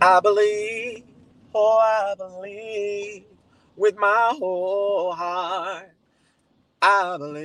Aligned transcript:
I 0.00 0.20
believe, 0.20 1.04
oh, 1.54 1.78
I 1.78 2.14
believe 2.16 3.24
with 3.76 3.96
my 3.98 4.34
whole 4.38 5.12
heart. 5.12 5.90
I 6.82 7.16
believe, 7.18 7.42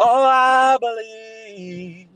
oh, 0.00 0.24
I 0.24 0.78
believe. 0.80 2.08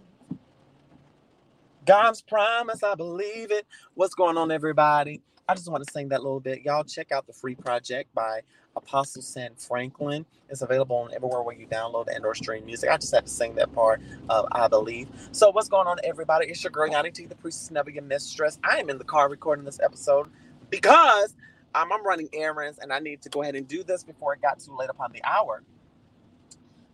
God's 1.87 2.23
promise, 2.23 2.83
I 2.85 2.95
believe 2.96 3.53
it. 3.53 3.67
What's 3.95 4.15
going 4.15 4.38
on, 4.38 4.53
everybody? 4.53 5.22
I 5.49 5.54
just 5.56 5.71
want 5.71 5.85
to 5.87 5.92
sing 5.92 6.11
that 6.11 6.22
little 6.22 6.40
bit. 6.40 6.63
Y'all 6.63 6.85
check 6.85 7.13
out 7.13 7.27
the 7.27 7.35
free 7.35 7.56
project 7.56 8.15
by 8.15 8.42
Apostle 8.77 9.23
Sam 9.23 9.53
Franklin. 9.57 10.25
It's 10.49 10.63
available 10.63 10.97
on 10.97 11.15
everywhere 11.15 11.43
where 11.43 11.55
you 11.55 11.67
download 11.67 12.07
and 12.15 12.25
or 12.25 12.35
stream 12.35 12.65
music. 12.67 12.91
I 12.91 12.97
just 12.97 13.15
had 13.15 13.27
to 13.27 13.31
sing 13.31 13.55
that 13.57 13.73
part 13.73 14.01
of 14.29 14.47
I 14.53 14.69
Believe. 14.69 15.09
So 15.33 15.51
what's 15.51 15.69
going 15.69 15.87
on, 15.87 15.99
everybody? 16.05 16.48
It's 16.48 16.62
your 16.62 16.70
girl, 16.70 16.88
Yanni 16.88 17.11
T, 17.11 17.27
the 17.27 17.34
priestess 17.34 17.70
never 17.70 17.91
your 17.91 18.02
mistress. 18.02 18.59
I 18.64 18.78
am 18.78 18.91
in 18.91 18.98
the 18.98 19.05
car 19.05 19.28
recording 19.28 19.64
this 19.64 19.80
episode 19.83 20.28
because 20.70 21.34
I'm 21.75 21.91
running 22.05 22.28
errands 22.33 22.78
and 22.78 22.92
I 22.92 22.98
need 22.98 23.23
to 23.23 23.28
go 23.28 23.42
ahead 23.42 23.55
and 23.55 23.66
do 23.69 23.84
this 23.84 24.02
before 24.02 24.34
it 24.34 24.42
got 24.42 24.59
too 24.59 24.77
late 24.77 24.91
upon 24.91 25.12
the 25.12 25.23
hour. 25.25 25.62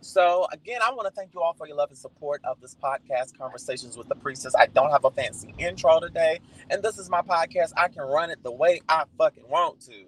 So 0.01 0.47
again, 0.51 0.79
I 0.83 0.91
want 0.91 1.07
to 1.07 1.11
thank 1.11 1.33
you 1.33 1.41
all 1.41 1.53
for 1.53 1.67
your 1.67 1.75
love 1.75 1.89
and 1.89 1.97
support 1.97 2.41
of 2.43 2.61
this 2.61 2.75
podcast, 2.75 3.37
Conversations 3.37 3.97
with 3.97 4.07
the 4.07 4.15
Priestess. 4.15 4.53
I 4.55 4.67
don't 4.67 4.91
have 4.91 5.05
a 5.05 5.11
fancy 5.11 5.53
intro 5.57 5.99
today, 5.99 6.39
and 6.69 6.83
this 6.83 6.97
is 6.97 7.09
my 7.09 7.21
podcast. 7.21 7.71
I 7.75 7.87
can 7.87 8.03
run 8.03 8.29
it 8.29 8.41
the 8.43 8.51
way 8.51 8.81
I 8.87 9.03
fucking 9.17 9.49
want 9.49 9.81
to 9.87 10.05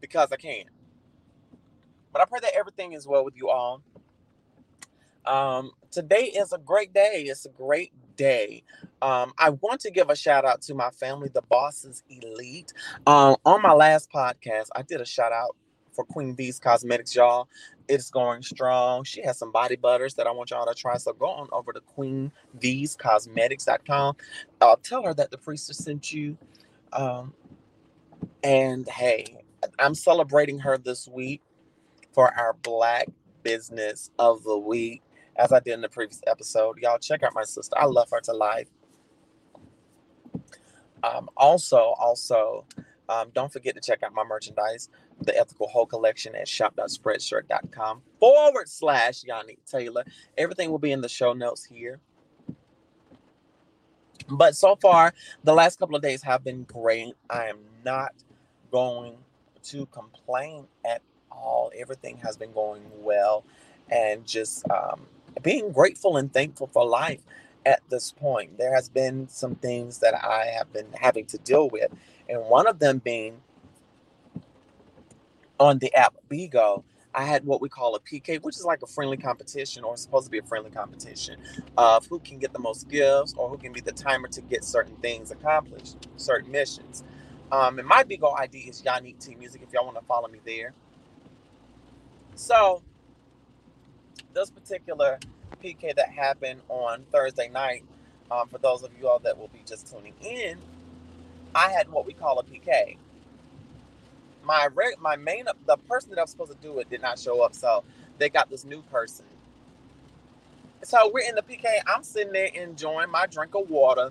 because 0.00 0.30
I 0.30 0.36
can. 0.36 0.64
But 2.12 2.22
I 2.22 2.24
pray 2.24 2.40
that 2.40 2.52
everything 2.56 2.92
is 2.92 3.06
well 3.06 3.24
with 3.24 3.36
you 3.36 3.48
all. 3.48 3.82
Um, 5.26 5.72
today 5.90 6.24
is 6.24 6.52
a 6.52 6.58
great 6.58 6.92
day. 6.92 7.24
It's 7.26 7.46
a 7.46 7.50
great 7.50 7.92
day. 8.16 8.64
Um, 9.02 9.32
I 9.38 9.50
want 9.50 9.80
to 9.82 9.90
give 9.90 10.08
a 10.10 10.16
shout 10.16 10.44
out 10.44 10.62
to 10.62 10.74
my 10.74 10.90
family, 10.90 11.30
the 11.32 11.42
Bosses 11.42 12.02
Elite. 12.08 12.72
Um, 13.06 13.36
on 13.44 13.62
my 13.62 13.72
last 13.72 14.10
podcast, 14.12 14.66
I 14.74 14.82
did 14.82 15.00
a 15.00 15.06
shout 15.06 15.30
out 15.32 15.54
for 15.92 16.04
Queen 16.04 16.34
V's 16.36 16.58
Cosmetics, 16.58 17.14
y'all. 17.14 17.48
It's 17.88 18.10
going 18.10 18.42
strong. 18.42 19.04
She 19.04 19.22
has 19.22 19.38
some 19.38 19.52
body 19.52 19.76
butters 19.76 20.14
that 20.14 20.26
I 20.26 20.30
want 20.30 20.50
y'all 20.50 20.66
to 20.66 20.74
try. 20.74 20.96
So 20.96 21.12
go 21.12 21.26
on 21.26 21.48
over 21.52 21.72
to 21.72 21.80
queenvscosmetics.com. 21.80 24.16
I'll 24.60 24.76
tell 24.76 25.04
her 25.04 25.14
that 25.14 25.30
the 25.30 25.38
priestess 25.38 25.78
sent 25.78 26.12
you. 26.12 26.36
Um, 26.92 27.32
and 28.42 28.88
hey, 28.88 29.44
I'm 29.78 29.94
celebrating 29.94 30.58
her 30.60 30.78
this 30.78 31.06
week 31.08 31.42
for 32.20 32.38
our 32.38 32.52
Black 32.52 33.08
Business 33.42 34.10
of 34.18 34.44
the 34.44 34.58
Week, 34.58 35.00
as 35.36 35.54
I 35.54 35.60
did 35.60 35.72
in 35.72 35.80
the 35.80 35.88
previous 35.88 36.20
episode. 36.26 36.76
Y'all 36.78 36.98
check 36.98 37.22
out 37.22 37.32
my 37.34 37.44
sister. 37.44 37.74
I 37.78 37.86
love 37.86 38.10
her 38.10 38.20
to 38.20 38.34
life. 38.34 38.68
Um, 41.02 41.30
also, 41.34 41.94
also, 41.98 42.66
um, 43.08 43.30
don't 43.34 43.50
forget 43.50 43.74
to 43.74 43.80
check 43.80 44.02
out 44.02 44.12
my 44.12 44.22
merchandise, 44.22 44.90
the 45.22 45.34
Ethical 45.34 45.66
Whole 45.68 45.86
Collection 45.86 46.34
at 46.34 46.46
shop.spreadshirt.com 46.46 48.02
forward 48.18 48.68
slash 48.68 49.24
Yanni 49.24 49.56
Taylor. 49.66 50.04
Everything 50.36 50.70
will 50.70 50.78
be 50.78 50.92
in 50.92 51.00
the 51.00 51.08
show 51.08 51.32
notes 51.32 51.64
here. 51.64 52.00
But 54.28 54.56
so 54.56 54.76
far, 54.76 55.14
the 55.42 55.54
last 55.54 55.78
couple 55.78 55.96
of 55.96 56.02
days 56.02 56.22
have 56.22 56.44
been 56.44 56.64
great. 56.64 57.14
I 57.30 57.46
am 57.46 57.60
not 57.82 58.12
going 58.70 59.16
to 59.62 59.86
complain 59.86 60.66
at 60.84 61.00
all. 61.32 61.72
Everything 61.76 62.18
has 62.18 62.36
been 62.36 62.52
going 62.52 62.82
well 62.98 63.44
and 63.90 64.26
just 64.26 64.68
um, 64.70 65.06
being 65.42 65.72
grateful 65.72 66.16
and 66.18 66.32
thankful 66.32 66.68
for 66.68 66.86
life 66.86 67.20
at 67.66 67.80
this 67.90 68.12
point. 68.12 68.58
There 68.58 68.74
has 68.74 68.88
been 68.88 69.28
some 69.28 69.56
things 69.56 69.98
that 69.98 70.14
I 70.14 70.46
have 70.56 70.72
been 70.72 70.86
having 70.94 71.26
to 71.26 71.38
deal 71.38 71.68
with 71.70 71.92
and 72.28 72.42
one 72.46 72.66
of 72.66 72.78
them 72.78 72.98
being 72.98 73.36
on 75.58 75.78
the 75.78 75.94
app 75.94 76.14
Bigo, 76.30 76.82
I 77.14 77.24
had 77.24 77.44
what 77.44 77.60
we 77.60 77.68
call 77.68 77.94
a 77.94 78.00
PK, 78.00 78.42
which 78.42 78.56
is 78.56 78.64
like 78.64 78.82
a 78.82 78.86
friendly 78.86 79.16
competition 79.16 79.84
or 79.84 79.96
supposed 79.96 80.26
to 80.26 80.30
be 80.30 80.38
a 80.38 80.42
friendly 80.42 80.70
competition 80.70 81.36
of 81.78 82.06
who 82.06 82.18
can 82.20 82.38
get 82.38 82.52
the 82.52 82.58
most 82.58 82.88
gifts 82.88 83.34
or 83.36 83.48
who 83.48 83.56
can 83.56 83.72
be 83.72 83.80
the 83.80 83.92
timer 83.92 84.28
to 84.28 84.42
get 84.42 84.64
certain 84.64 84.96
things 84.96 85.30
accomplished, 85.30 85.96
certain 86.16 86.50
missions. 86.50 87.04
Um, 87.52 87.78
and 87.78 87.88
my 87.88 88.04
Bigo 88.04 88.38
ID 88.38 88.58
is 88.60 88.82
Yannick 88.82 89.18
T 89.24 89.34
Music 89.36 89.62
if 89.66 89.72
y'all 89.72 89.84
want 89.86 89.98
to 89.98 90.04
follow 90.04 90.28
me 90.28 90.40
there. 90.44 90.74
So, 92.34 92.82
this 94.34 94.50
particular 94.50 95.18
PK 95.62 95.94
that 95.96 96.10
happened 96.10 96.62
on 96.68 97.04
Thursday 97.12 97.48
night, 97.48 97.84
um, 98.30 98.48
for 98.48 98.58
those 98.58 98.82
of 98.82 98.90
you 98.98 99.08
all 99.08 99.18
that 99.20 99.38
will 99.38 99.48
be 99.48 99.62
just 99.66 99.90
tuning 99.92 100.14
in, 100.20 100.58
I 101.54 101.70
had 101.70 101.90
what 101.90 102.06
we 102.06 102.12
call 102.12 102.38
a 102.38 102.44
PK. 102.44 102.96
My 104.42 104.68
my 105.00 105.16
main 105.16 105.44
the 105.66 105.76
person 105.76 106.10
that 106.10 106.18
I 106.18 106.22
was 106.22 106.30
supposed 106.30 106.52
to 106.52 106.58
do 106.58 106.78
it 106.78 106.88
did 106.90 107.02
not 107.02 107.18
show 107.18 107.42
up, 107.42 107.54
so 107.54 107.84
they 108.18 108.28
got 108.30 108.50
this 108.50 108.64
new 108.64 108.82
person. 108.82 109.26
So 110.82 111.10
we're 111.12 111.28
in 111.28 111.34
the 111.34 111.42
PK. 111.42 111.64
I'm 111.86 112.02
sitting 112.02 112.32
there 112.32 112.46
enjoying 112.54 113.10
my 113.10 113.26
drink 113.26 113.54
of 113.54 113.68
water, 113.68 114.10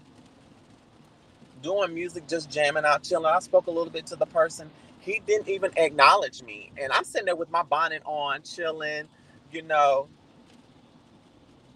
doing 1.63 1.93
music, 1.93 2.27
just 2.27 2.49
jamming 2.49 2.85
out, 2.85 3.03
chilling. 3.03 3.25
I 3.25 3.39
spoke 3.39 3.67
a 3.67 3.71
little 3.71 3.91
bit 3.91 4.05
to 4.07 4.15
the 4.15 4.27
person. 4.27 4.69
He 5.09 5.21
didn't 5.25 5.49
even 5.49 5.71
acknowledge 5.75 6.43
me, 6.43 6.71
and 6.79 6.93
I'm 6.93 7.03
sitting 7.03 7.25
there 7.25 7.35
with 7.35 7.49
my 7.49 7.63
bonnet 7.63 8.03
on, 8.05 8.43
chilling, 8.43 9.05
you 9.51 9.63
know. 9.63 10.07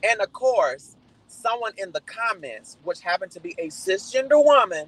And 0.04 0.22
of 0.22 0.32
course, 0.32 0.96
someone 1.28 1.74
in 1.78 1.92
the 1.94 2.02
comments, 2.02 2.78
which 2.84 3.02
happened 3.02 3.32
to 3.32 3.40
be 3.40 3.56
a 3.58 3.70
cisgender 3.70 4.44
woman, 4.44 4.88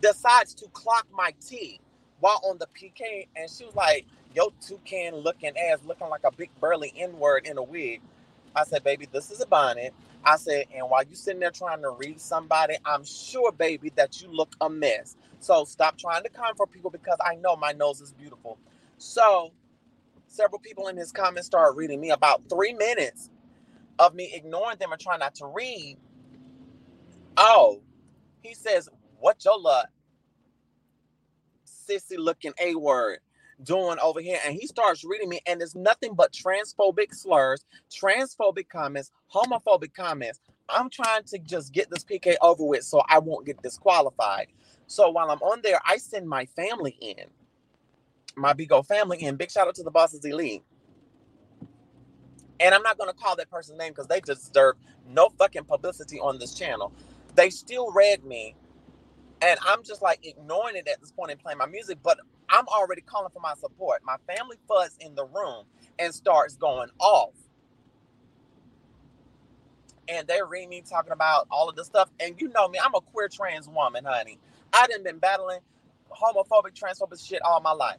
decides 0.00 0.54
to 0.54 0.68
clock 0.68 1.06
my 1.12 1.34
T 1.46 1.80
while 2.20 2.40
on 2.44 2.56
the 2.58 2.66
PK, 2.68 3.26
and 3.36 3.50
she 3.50 3.66
was 3.66 3.74
like, 3.74 4.06
"Yo, 4.34 4.50
toucan 4.66 5.16
looking 5.16 5.52
ass, 5.58 5.80
looking 5.84 6.08
like 6.08 6.24
a 6.24 6.32
big 6.32 6.50
burly 6.60 6.94
N 6.96 7.18
word 7.18 7.46
in 7.46 7.58
a 7.58 7.62
wig." 7.62 8.00
I 8.56 8.64
said, 8.64 8.84
"Baby, 8.84 9.08
this 9.12 9.30
is 9.30 9.40
a 9.40 9.46
bonnet." 9.46 9.94
I 10.24 10.36
said, 10.36 10.66
"And 10.74 10.90
while 10.90 11.04
you 11.04 11.16
sitting 11.16 11.40
there 11.40 11.50
trying 11.52 11.82
to 11.82 11.90
read 11.90 12.20
somebody, 12.20 12.76
I'm 12.84 13.04
sure, 13.04 13.52
baby, 13.52 13.90
that 13.96 14.22
you 14.22 14.28
look 14.30 14.56
a 14.60 14.70
mess. 14.70 15.16
So 15.40 15.64
stop 15.64 15.98
trying 15.98 16.24
to 16.24 16.30
comfort 16.30 16.70
people 16.72 16.90
because 16.90 17.18
I 17.24 17.36
know 17.36 17.56
my 17.56 17.72
nose 17.72 18.00
is 18.00 18.12
beautiful." 18.12 18.58
So 18.98 19.52
several 20.28 20.60
people 20.60 20.88
in 20.88 20.96
his 20.96 21.12
comments 21.12 21.46
started 21.46 21.76
reading 21.78 22.00
me 22.00 22.10
about 22.10 22.42
three 22.50 22.74
minutes 22.74 23.30
of 24.00 24.14
me 24.14 24.32
ignoring 24.34 24.78
them 24.78 24.92
and 24.92 25.00
trying 25.00 25.20
not 25.20 25.36
to 25.36 25.46
read. 25.48 25.98
Oh, 27.36 27.82
he 28.42 28.54
says, 28.54 28.88
What 29.20 29.44
your 29.44 29.58
luck? 29.60 29.88
sissy 31.66 32.18
looking 32.18 32.52
A 32.60 32.74
word 32.76 33.20
doing 33.62 33.98
over 34.02 34.20
here. 34.20 34.38
And 34.44 34.54
he 34.54 34.66
starts 34.66 35.04
reading 35.04 35.28
me, 35.28 35.40
and 35.46 35.62
it's 35.62 35.74
nothing 35.74 36.14
but 36.14 36.32
transphobic 36.32 37.14
slurs, 37.14 37.64
transphobic 37.90 38.68
comments, 38.68 39.10
homophobic 39.32 39.94
comments. 39.94 40.40
I'm 40.68 40.90
trying 40.90 41.24
to 41.24 41.38
just 41.38 41.72
get 41.72 41.90
this 41.90 42.04
PK 42.04 42.34
over 42.42 42.64
with 42.64 42.84
so 42.84 43.02
I 43.08 43.18
won't 43.18 43.46
get 43.46 43.62
disqualified. 43.62 44.48
So 44.86 45.10
while 45.10 45.30
I'm 45.30 45.40
on 45.42 45.60
there, 45.62 45.80
I 45.86 45.98
send 45.98 46.28
my 46.28 46.46
family 46.46 46.96
in, 47.00 47.26
my 48.36 48.52
Bigo 48.54 48.86
family 48.86 49.22
in. 49.22 49.36
Big 49.36 49.50
shout 49.50 49.68
out 49.68 49.74
to 49.76 49.82
the 49.82 49.90
Bosses 49.90 50.24
Elite. 50.24 50.62
And 52.60 52.74
I'm 52.74 52.82
not 52.82 52.98
going 52.98 53.10
to 53.10 53.16
call 53.16 53.36
that 53.36 53.50
person's 53.50 53.78
name 53.78 53.92
because 53.92 54.06
they 54.06 54.20
deserve 54.20 54.76
no 55.08 55.28
fucking 55.38 55.64
publicity 55.64 56.20
on 56.20 56.38
this 56.38 56.54
channel. 56.54 56.92
They 57.34 57.50
still 57.50 57.92
read 57.92 58.24
me 58.24 58.54
and 59.42 59.58
I'm 59.66 59.82
just 59.82 60.02
like 60.02 60.20
ignoring 60.24 60.76
it 60.76 60.88
at 60.88 61.00
this 61.00 61.10
point 61.12 61.30
and 61.30 61.40
playing 61.40 61.58
my 61.58 61.66
music, 61.66 61.98
but 62.02 62.18
I'm 62.48 62.66
already 62.68 63.02
calling 63.02 63.30
for 63.32 63.40
my 63.40 63.54
support. 63.54 64.02
My 64.04 64.16
family 64.26 64.56
fuzz 64.68 64.96
in 65.00 65.14
the 65.14 65.24
room 65.24 65.64
and 65.98 66.14
starts 66.14 66.56
going 66.56 66.90
off. 66.98 67.32
And 70.08 70.26
they're 70.26 70.46
reading 70.46 70.68
me 70.68 70.82
talking 70.88 71.12
about 71.12 71.46
all 71.50 71.68
of 71.68 71.76
this 71.76 71.86
stuff. 71.86 72.10
And 72.20 72.40
you 72.40 72.48
know 72.48 72.68
me, 72.68 72.78
I'm 72.84 72.94
a 72.94 73.00
queer 73.00 73.28
trans 73.28 73.68
woman, 73.68 74.04
honey. 74.04 74.38
I 74.72 74.86
done 74.86 75.02
been 75.02 75.18
battling 75.18 75.60
homophobic, 76.10 76.74
transphobic 76.74 77.26
shit 77.26 77.40
all 77.42 77.60
my 77.60 77.72
life. 77.72 77.98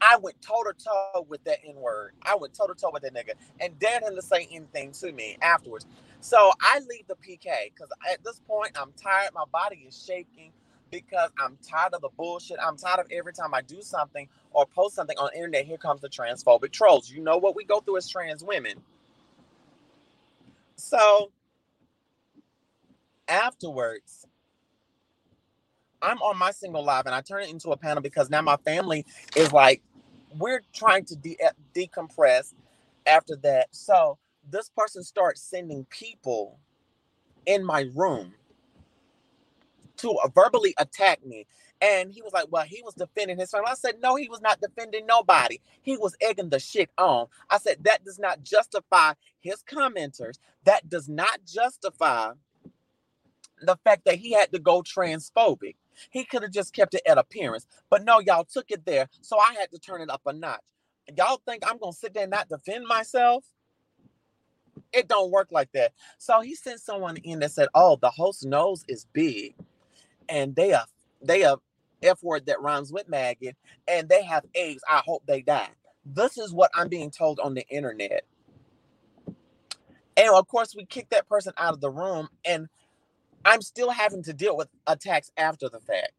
I 0.00 0.16
went 0.18 0.40
toe 0.42 0.62
to 0.64 0.72
toe 0.72 1.26
with 1.28 1.42
that 1.44 1.58
N 1.66 1.76
word. 1.76 2.12
I 2.22 2.36
went 2.36 2.54
toe 2.54 2.66
to 2.66 2.74
toe 2.74 2.90
with 2.92 3.02
that 3.02 3.14
nigga 3.14 3.32
and 3.60 3.78
dared 3.78 4.02
him 4.02 4.14
to 4.14 4.22
say 4.22 4.48
anything 4.50 4.92
to 4.92 5.12
me 5.12 5.38
afterwards. 5.40 5.86
So 6.20 6.52
I 6.60 6.80
leave 6.88 7.06
the 7.08 7.14
PK 7.14 7.72
because 7.74 7.88
at 8.10 8.22
this 8.24 8.40
point 8.46 8.72
I'm 8.80 8.92
tired. 9.00 9.30
My 9.34 9.44
body 9.50 9.86
is 9.88 10.04
shaking 10.06 10.52
because 10.90 11.30
I'm 11.40 11.58
tired 11.68 11.94
of 11.94 12.02
the 12.02 12.10
bullshit. 12.16 12.58
I'm 12.64 12.76
tired 12.76 13.00
of 13.00 13.06
every 13.12 13.32
time 13.32 13.54
I 13.54 13.62
do 13.62 13.82
something 13.82 14.28
or 14.52 14.66
post 14.66 14.96
something 14.96 15.18
on 15.18 15.30
the 15.32 15.38
internet, 15.38 15.66
here 15.66 15.78
comes 15.78 16.00
the 16.02 16.08
transphobic 16.08 16.72
trolls. 16.72 17.10
You 17.10 17.22
know 17.22 17.38
what 17.38 17.56
we 17.56 17.64
go 17.64 17.80
through 17.80 17.98
as 17.98 18.08
trans 18.08 18.44
women. 18.44 18.74
So 20.76 21.32
afterwards, 23.28 24.26
I'm 26.02 26.18
on 26.22 26.38
my 26.38 26.52
single 26.52 26.84
live 26.84 27.06
and 27.06 27.14
I 27.14 27.20
turn 27.20 27.42
it 27.44 27.50
into 27.50 27.70
a 27.70 27.76
panel 27.76 28.02
because 28.02 28.30
now 28.30 28.42
my 28.42 28.56
family 28.58 29.06
is 29.36 29.52
like, 29.52 29.82
we're 30.38 30.62
trying 30.74 31.04
to 31.06 31.16
de- 31.16 31.38
eh, 31.40 31.50
decompress 31.74 32.54
after 33.06 33.36
that. 33.36 33.68
So 33.72 34.18
this 34.50 34.70
person 34.76 35.02
starts 35.02 35.42
sending 35.42 35.86
people 35.90 36.58
in 37.46 37.64
my 37.64 37.86
room 37.94 38.34
to 39.98 40.18
verbally 40.34 40.74
attack 40.78 41.24
me. 41.24 41.46
And 41.80 42.10
he 42.10 42.22
was 42.22 42.32
like, 42.32 42.46
Well, 42.50 42.64
he 42.64 42.82
was 42.84 42.94
defending 42.94 43.38
his 43.38 43.50
family. 43.50 43.68
I 43.70 43.74
said, 43.74 43.96
No, 44.02 44.16
he 44.16 44.28
was 44.28 44.40
not 44.40 44.60
defending 44.60 45.06
nobody. 45.06 45.58
He 45.82 45.96
was 45.96 46.16
egging 46.20 46.50
the 46.50 46.58
shit 46.58 46.90
on. 46.98 47.26
I 47.50 47.58
said, 47.58 47.84
That 47.84 48.04
does 48.04 48.18
not 48.18 48.42
justify 48.42 49.12
his 49.40 49.62
commenters. 49.62 50.38
That 50.64 50.88
does 50.88 51.08
not 51.08 51.40
justify 51.46 52.32
the 53.62 53.76
fact 53.84 54.04
that 54.04 54.16
he 54.16 54.32
had 54.32 54.52
to 54.52 54.58
go 54.58 54.82
transphobic. 54.82 55.76
He 56.10 56.24
could 56.24 56.42
have 56.42 56.52
just 56.52 56.74
kept 56.74 56.94
it 56.94 57.02
at 57.06 57.18
appearance. 57.18 57.66
But 57.90 58.04
no, 58.04 58.20
y'all 58.20 58.44
took 58.44 58.70
it 58.70 58.84
there. 58.84 59.08
So 59.22 59.38
I 59.38 59.54
had 59.58 59.70
to 59.72 59.78
turn 59.78 60.00
it 60.02 60.10
up 60.10 60.22
a 60.26 60.32
notch. 60.32 60.60
Y'all 61.16 61.40
think 61.46 61.62
I'm 61.66 61.78
going 61.78 61.92
to 61.92 61.98
sit 61.98 62.14
there 62.14 62.24
and 62.24 62.32
not 62.32 62.48
defend 62.48 62.86
myself? 62.86 63.44
It 64.92 65.08
don't 65.08 65.30
work 65.30 65.48
like 65.50 65.70
that. 65.72 65.92
So 66.18 66.40
he 66.40 66.54
sent 66.54 66.80
someone 66.80 67.16
in 67.18 67.40
that 67.40 67.52
said, 67.52 67.68
"Oh, 67.74 67.96
the 67.96 68.10
host 68.10 68.44
nose 68.44 68.84
is 68.88 69.06
big, 69.12 69.54
and 70.28 70.56
they 70.56 70.72
are 70.74 70.86
they 71.22 71.44
are 71.44 71.58
f 72.02 72.22
word 72.22 72.46
that 72.46 72.62
rhymes 72.62 72.92
with 72.92 73.08
maggot, 73.08 73.56
and 73.88 74.08
they 74.08 74.24
have 74.24 74.44
eggs. 74.54 74.82
I 74.88 75.02
hope 75.06 75.24
they 75.26 75.42
die." 75.42 75.70
This 76.06 76.38
is 76.38 76.52
what 76.54 76.70
I'm 76.74 76.88
being 76.88 77.10
told 77.10 77.40
on 77.40 77.54
the 77.54 77.66
internet. 77.68 78.24
And 80.16 80.30
of 80.34 80.48
course, 80.48 80.74
we 80.76 80.86
kicked 80.86 81.10
that 81.12 81.28
person 81.28 81.54
out 81.58 81.74
of 81.74 81.80
the 81.82 81.90
room, 81.90 82.28
and 82.44 82.68
I'm 83.44 83.62
still 83.62 83.90
having 83.90 84.22
to 84.24 84.34
deal 84.34 84.56
with 84.56 84.68
attacks 84.86 85.32
after 85.38 85.68
the 85.68 85.80
fact. 85.80 86.12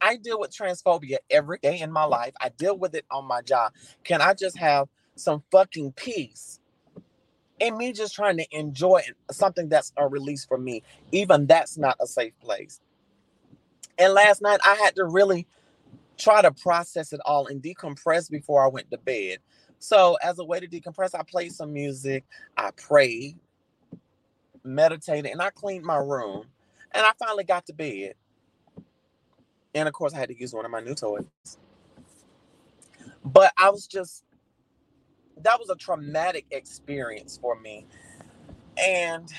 I 0.00 0.16
deal 0.16 0.40
with 0.40 0.52
transphobia 0.56 1.18
every 1.30 1.58
day 1.62 1.80
in 1.80 1.92
my 1.92 2.04
life. 2.04 2.34
I 2.40 2.50
deal 2.50 2.78
with 2.78 2.94
it 2.94 3.06
on 3.10 3.26
my 3.26 3.42
job. 3.42 3.72
Can 4.04 4.22
I 4.22 4.34
just 4.34 4.58
have 4.58 4.88
some 5.16 5.44
fucking 5.52 5.94
peace? 5.94 6.60
And 7.60 7.76
me 7.78 7.92
just 7.92 8.14
trying 8.14 8.38
to 8.38 8.46
enjoy 8.56 9.02
something 9.32 9.68
that's 9.68 9.92
a 9.96 10.08
release 10.08 10.44
for 10.44 10.58
me, 10.58 10.82
even 11.12 11.46
that's 11.46 11.78
not 11.78 11.96
a 12.00 12.06
safe 12.06 12.34
place. 12.40 12.80
And 13.98 14.12
last 14.14 14.42
night 14.42 14.60
I 14.64 14.74
had 14.74 14.96
to 14.96 15.04
really 15.04 15.46
try 16.16 16.42
to 16.42 16.52
process 16.52 17.12
it 17.12 17.20
all 17.24 17.46
and 17.46 17.62
decompress 17.62 18.30
before 18.30 18.64
I 18.64 18.68
went 18.68 18.90
to 18.90 18.98
bed. 18.98 19.38
So, 19.78 20.16
as 20.22 20.38
a 20.38 20.44
way 20.44 20.60
to 20.60 20.68
decompress, 20.68 21.18
I 21.18 21.22
played 21.24 21.52
some 21.52 21.72
music, 21.72 22.24
I 22.56 22.70
prayed, 22.70 23.36
meditated, 24.62 25.32
and 25.32 25.42
I 25.42 25.50
cleaned 25.50 25.84
my 25.84 25.96
room. 25.96 26.46
And 26.92 27.04
I 27.04 27.12
finally 27.18 27.44
got 27.44 27.66
to 27.66 27.72
bed. 27.72 28.14
And 29.74 29.88
of 29.88 29.94
course, 29.94 30.14
I 30.14 30.18
had 30.18 30.28
to 30.28 30.38
use 30.38 30.52
one 30.52 30.64
of 30.64 30.70
my 30.70 30.80
new 30.80 30.94
toys. 30.94 31.24
But 33.24 33.52
I 33.56 33.70
was 33.70 33.86
just, 33.86 34.24
that 35.38 35.58
was 35.58 35.70
a 35.70 35.74
traumatic 35.74 36.46
experience 36.50 37.38
for 37.40 37.58
me. 37.58 37.86
And 38.76 39.32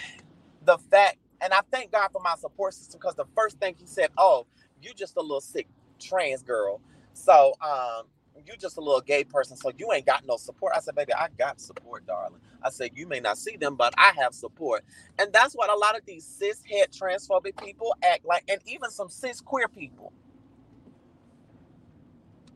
the 0.65 0.77
fact, 0.77 1.17
and 1.43 1.53
I 1.53 1.61
thank 1.71 1.91
God 1.93 2.09
for 2.13 2.21
my 2.23 2.35
support 2.37 2.75
system 2.75 2.99
because 3.01 3.15
the 3.15 3.27
first 3.35 3.59
thing 3.59 3.75
he 3.79 3.87
said, 3.87 4.09
Oh, 4.17 4.47
you 4.81 4.93
just 4.95 5.17
a 5.17 5.21
little 5.21 5.41
sick 5.41 5.67
trans 6.01 6.43
girl. 6.43 6.81
So 7.13 7.53
um, 7.61 8.05
you 8.47 8.53
just 8.59 8.77
a 8.77 8.81
little 8.81 9.01
gay 9.01 9.25
person, 9.25 9.57
so 9.57 9.71
you 9.77 9.93
ain't 9.93 10.07
got 10.07 10.25
no 10.27 10.37
support. 10.37 10.73
I 10.75 10.81
said, 10.81 10.95
baby, 10.95 11.13
I 11.13 11.29
got 11.39 11.61
support, 11.61 12.07
darling. 12.07 12.41
I 12.63 12.71
said, 12.71 12.91
you 12.95 13.07
may 13.07 13.21
not 13.21 13.37
see 13.37 13.57
them, 13.57 13.75
but 13.77 13.93
I 13.97 14.13
have 14.17 14.33
support. 14.35 14.83
And 15.19 15.33
that's 15.33 15.55
what 15.55 15.69
a 15.71 15.75
lot 15.77 15.97
of 15.97 16.05
these 16.05 16.25
cis 16.25 16.61
het 16.69 16.91
transphobic 16.93 17.57
people 17.63 17.95
act 18.03 18.25
like, 18.25 18.43
and 18.49 18.61
even 18.67 18.91
some 18.91 19.09
cis 19.09 19.41
queer 19.41 19.69
people. 19.69 20.13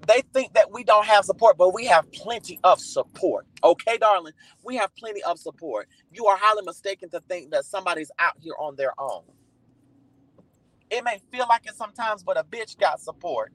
They 0.07 0.23
think 0.33 0.55
that 0.55 0.71
we 0.71 0.85
don't 0.85 1.05
have 1.05 1.25
support, 1.25 1.57
but 1.57 1.75
we 1.75 1.85
have 1.87 2.11
plenty 2.13 2.59
of 2.65 2.81
support. 2.81 3.47
Okay, 3.63 3.99
darling? 3.99 4.33
We 4.63 4.77
have 4.77 4.95
plenty 4.97 5.23
of 5.23 5.39
support. 5.39 5.89
You 6.13 6.27
are 6.27 6.37
highly 6.39 6.63
mistaken 6.63 7.09
to 7.11 7.21
think 7.29 7.51
that 7.51 7.65
somebody's 7.65 8.11
out 8.19 8.35
here 8.39 8.55
on 8.59 8.77
their 8.77 8.93
own. 8.99 9.23
It 10.91 11.03
may 11.03 11.19
feel 11.31 11.47
like 11.49 11.67
it 11.67 11.75
sometimes, 11.75 12.23
but 12.23 12.37
a 12.37 12.43
bitch 12.43 12.77
got 12.79 13.01
support. 13.01 13.53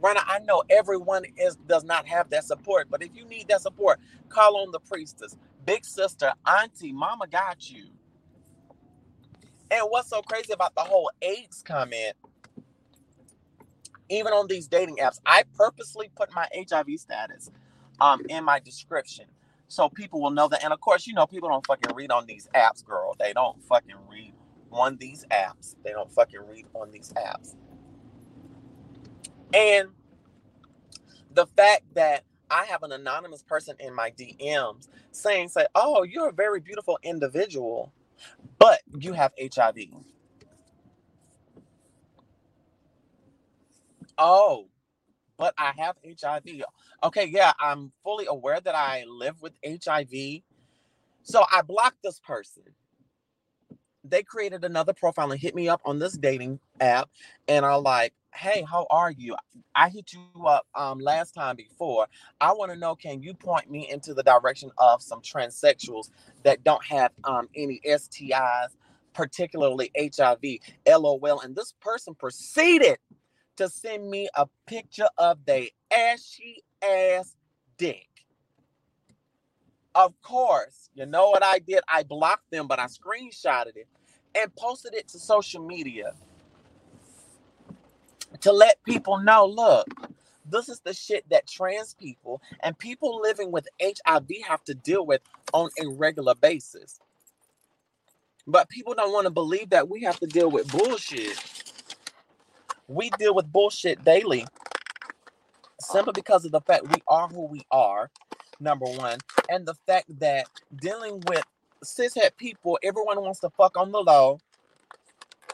Rana, 0.00 0.20
I 0.26 0.40
know 0.40 0.64
everyone 0.70 1.24
is 1.36 1.56
does 1.68 1.84
not 1.84 2.06
have 2.08 2.30
that 2.30 2.44
support, 2.44 2.88
but 2.90 3.02
if 3.02 3.10
you 3.14 3.24
need 3.26 3.48
that 3.48 3.62
support, 3.62 4.00
call 4.28 4.58
on 4.58 4.72
the 4.72 4.80
priestess, 4.80 5.36
big 5.66 5.84
sister, 5.84 6.32
auntie, 6.46 6.92
mama 6.92 7.26
got 7.28 7.70
you. 7.70 7.86
And 9.70 9.86
what's 9.90 10.10
so 10.10 10.22
crazy 10.22 10.52
about 10.52 10.74
the 10.74 10.82
whole 10.82 11.10
AIDS 11.22 11.62
comment, 11.66 12.16
even 14.10 14.32
on 14.32 14.46
these 14.48 14.68
dating 14.68 14.96
apps, 14.98 15.20
I 15.26 15.44
purposely 15.56 16.10
put 16.16 16.34
my 16.34 16.48
HIV 16.54 16.98
status 16.98 17.50
um 18.00 18.22
in 18.28 18.44
my 18.44 18.60
description 18.60 19.26
so 19.68 19.88
people 19.88 20.20
will 20.20 20.30
know 20.30 20.48
that. 20.48 20.64
And 20.64 20.72
of 20.72 20.80
course, 20.80 21.06
you 21.06 21.14
know, 21.14 21.26
people 21.26 21.48
don't 21.48 21.66
fucking 21.66 21.94
read 21.94 22.10
on 22.10 22.26
these 22.26 22.48
apps, 22.54 22.84
girl. 22.84 23.14
They 23.18 23.32
don't 23.32 23.62
fucking 23.64 23.96
read 24.10 24.34
on 24.72 24.96
these 24.96 25.24
apps. 25.30 25.76
They 25.84 25.90
don't 25.90 26.10
fucking 26.12 26.40
read 26.48 26.66
on 26.74 26.90
these 26.90 27.12
apps. 27.12 27.54
And 29.54 29.88
the 31.34 31.46
fact 31.46 31.82
that 31.94 32.24
I 32.50 32.64
have 32.66 32.82
an 32.82 32.92
anonymous 32.92 33.42
person 33.42 33.76
in 33.78 33.94
my 33.94 34.10
DMs 34.12 34.88
saying, 35.12 35.48
say, 35.48 35.66
oh, 35.74 36.02
you're 36.02 36.30
a 36.30 36.32
very 36.32 36.60
beautiful 36.60 36.98
individual, 37.02 37.92
but 38.58 38.80
you 38.98 39.12
have 39.12 39.32
HIV. 39.40 39.76
Oh, 44.18 44.68
but 45.38 45.54
I 45.58 45.72
have 45.78 45.96
HIV. 46.04 46.62
Okay, 47.04 47.26
yeah, 47.26 47.52
I'm 47.60 47.92
fully 48.04 48.26
aware 48.26 48.60
that 48.60 48.74
I 48.74 49.04
live 49.08 49.40
with 49.40 49.54
HIV. 49.64 50.42
So 51.22 51.44
I 51.52 51.62
blocked 51.62 52.02
this 52.02 52.20
person. 52.20 52.64
They 54.04 54.22
created 54.22 54.64
another 54.64 54.92
profile 54.94 55.30
and 55.32 55.40
hit 55.40 55.54
me 55.54 55.68
up 55.68 55.82
on 55.84 55.98
this 55.98 56.16
dating 56.16 56.60
app 56.80 57.10
and 57.48 57.64
are 57.64 57.80
like, 57.80 58.14
hey, 58.34 58.64
how 58.68 58.86
are 58.90 59.10
you? 59.10 59.36
I 59.74 59.88
hit 59.90 60.12
you 60.12 60.46
up 60.46 60.66
um 60.74 60.98
last 60.98 61.32
time 61.32 61.56
before. 61.56 62.06
I 62.40 62.52
want 62.52 62.72
to 62.72 62.78
know, 62.78 62.94
can 62.94 63.22
you 63.22 63.34
point 63.34 63.70
me 63.70 63.90
into 63.90 64.14
the 64.14 64.22
direction 64.22 64.70
of 64.78 65.02
some 65.02 65.20
transsexuals 65.20 66.10
that 66.44 66.64
don't 66.64 66.84
have 66.84 67.12
um 67.24 67.48
any 67.54 67.80
STIs, 67.86 68.76
particularly 69.12 69.90
HIV? 69.96 70.42
LOL. 70.86 71.40
And 71.40 71.54
this 71.54 71.74
person 71.80 72.14
proceeded 72.14 72.98
to 73.58 73.68
send 73.70 74.10
me 74.10 74.28
a 74.36 74.48
picture 74.66 75.08
of 75.18 75.44
their 75.46 75.66
ashy 75.96 76.64
ass 76.82 77.36
dick. 77.78 78.08
Of 79.94 80.20
course, 80.22 80.90
you 80.94 81.06
know 81.06 81.30
what 81.30 81.44
I 81.44 81.60
did? 81.60 81.80
I 81.88 82.04
blocked 82.04 82.50
them, 82.50 82.68
but 82.68 82.78
I 82.80 82.86
screenshotted 82.86 83.76
it 83.76 83.88
and 84.36 84.54
posted 84.56 84.94
it 84.94 85.08
to 85.08 85.20
social 85.20 85.64
media 85.64 86.14
to 88.40 88.52
let 88.52 88.82
people 88.84 89.18
know 89.18 89.46
look, 89.46 89.88
this 90.46 90.68
is 90.68 90.80
the 90.80 90.94
shit 90.94 91.28
that 91.30 91.46
trans 91.46 91.94
people 91.94 92.42
and 92.62 92.78
people 92.78 93.20
living 93.20 93.52
with 93.52 93.68
HIV 93.82 94.28
have 94.46 94.64
to 94.64 94.74
deal 94.74 95.06
with 95.06 95.22
on 95.52 95.70
a 95.82 95.88
regular 95.88 96.34
basis. 96.34 97.00
But 98.46 98.68
people 98.70 98.94
don't 98.94 99.12
want 99.12 99.26
to 99.26 99.30
believe 99.30 99.70
that 99.70 99.88
we 99.88 100.02
have 100.04 100.20
to 100.20 100.26
deal 100.26 100.50
with 100.50 100.70
bullshit. 100.70 101.57
We 102.88 103.10
deal 103.10 103.34
with 103.34 103.52
bullshit 103.52 104.02
daily 104.04 104.46
simply 105.80 106.12
because 106.14 106.44
of 106.44 106.52
the 106.52 106.60
fact 106.62 106.88
we 106.88 107.02
are 107.06 107.28
who 107.28 107.46
we 107.46 107.62
are, 107.70 108.10
number 108.60 108.86
one, 108.86 109.18
and 109.48 109.66
the 109.66 109.74
fact 109.86 110.06
that 110.18 110.46
dealing 110.80 111.22
with 111.28 111.44
cishet 111.84 112.36
people, 112.36 112.78
everyone 112.82 113.20
wants 113.20 113.40
to 113.40 113.50
fuck 113.50 113.76
on 113.76 113.92
the 113.92 114.00
low. 114.00 114.40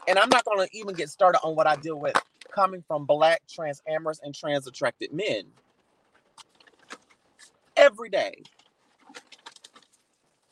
And 0.07 0.17
I'm 0.17 0.29
not 0.29 0.45
going 0.45 0.65
to 0.65 0.77
even 0.77 0.95
get 0.95 1.09
started 1.09 1.39
on 1.43 1.55
what 1.55 1.67
I 1.67 1.75
deal 1.75 1.99
with 1.99 2.15
coming 2.51 2.83
from 2.87 3.05
black, 3.05 3.41
trans 3.49 3.81
amorous, 3.87 4.19
and 4.23 4.33
trans 4.33 4.65
attracted 4.67 5.11
men. 5.13 5.43
Every 7.75 8.09
day. 8.09 8.43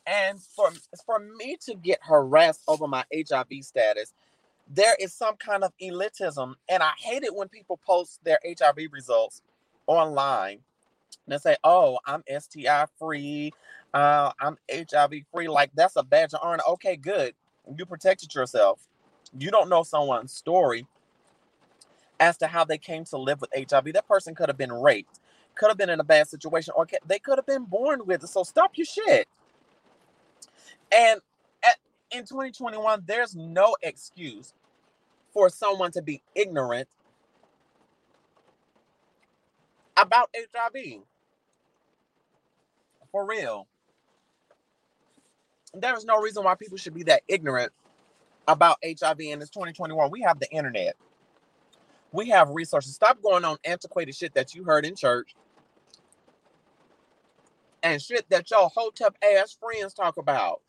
And 0.06 0.38
for, 0.40 0.70
for 1.06 1.18
me 1.18 1.56
to 1.64 1.74
get 1.74 1.98
harassed 2.02 2.62
over 2.68 2.86
my 2.86 3.04
HIV 3.12 3.48
status, 3.62 4.12
there 4.68 4.96
is 5.00 5.12
some 5.12 5.36
kind 5.36 5.64
of 5.64 5.72
elitism. 5.82 6.54
And 6.68 6.82
I 6.82 6.92
hate 6.98 7.22
it 7.22 7.34
when 7.34 7.48
people 7.48 7.78
post 7.86 8.20
their 8.24 8.38
HIV 8.44 8.88
results 8.92 9.42
online 9.86 10.60
and 11.28 11.40
say, 11.40 11.56
oh, 11.64 11.98
I'm 12.06 12.22
STI 12.28 12.86
free, 12.98 13.52
uh, 13.92 14.32
I'm 14.40 14.58
HIV 14.70 15.12
free. 15.32 15.48
Like 15.48 15.70
that's 15.74 15.96
a 15.96 16.02
badge 16.02 16.34
of 16.34 16.40
honor. 16.42 16.62
Okay, 16.70 16.96
good. 16.96 17.34
You 17.76 17.86
protected 17.86 18.34
yourself. 18.34 18.80
You 19.38 19.50
don't 19.50 19.68
know 19.68 19.82
someone's 19.82 20.32
story 20.32 20.86
as 22.20 22.36
to 22.38 22.46
how 22.46 22.64
they 22.64 22.78
came 22.78 23.04
to 23.06 23.18
live 23.18 23.40
with 23.40 23.50
HIV. 23.54 23.92
That 23.92 24.06
person 24.06 24.34
could 24.34 24.48
have 24.48 24.58
been 24.58 24.72
raped, 24.72 25.20
could 25.54 25.68
have 25.68 25.78
been 25.78 25.90
in 25.90 26.00
a 26.00 26.04
bad 26.04 26.28
situation, 26.28 26.74
or 26.76 26.86
they 27.06 27.18
could 27.18 27.38
have 27.38 27.46
been 27.46 27.64
born 27.64 28.06
with 28.06 28.24
it. 28.24 28.28
So 28.28 28.42
stop 28.42 28.72
your 28.76 28.86
shit. 28.86 29.28
And 30.94 31.20
in 32.14 32.22
2021, 32.24 33.04
there's 33.06 33.34
no 33.36 33.76
excuse 33.82 34.54
for 35.32 35.48
someone 35.50 35.90
to 35.92 36.02
be 36.02 36.22
ignorant 36.34 36.88
about 39.96 40.30
HIV. 40.34 41.02
For 43.12 43.26
real. 43.26 43.68
There 45.74 45.96
is 45.96 46.04
no 46.04 46.20
reason 46.20 46.44
why 46.44 46.54
people 46.54 46.78
should 46.78 46.94
be 46.94 47.04
that 47.04 47.22
ignorant 47.28 47.72
about 48.48 48.78
HIV 48.84 49.20
and 49.20 49.42
it's 49.42 49.50
2021. 49.50 50.10
We 50.10 50.22
have 50.22 50.40
the 50.40 50.50
internet. 50.50 50.96
We 52.12 52.28
have 52.30 52.50
resources. 52.50 52.94
Stop 52.94 53.22
going 53.22 53.44
on 53.44 53.56
antiquated 53.64 54.14
shit 54.14 54.34
that 54.34 54.54
you 54.54 54.64
heard 54.64 54.86
in 54.86 54.96
church 54.96 55.34
and 57.82 58.00
shit 58.00 58.28
that 58.30 58.50
your 58.50 58.70
hotep 58.74 59.16
ass 59.22 59.56
friends 59.60 59.94
talk 59.94 60.16
about. 60.16 60.60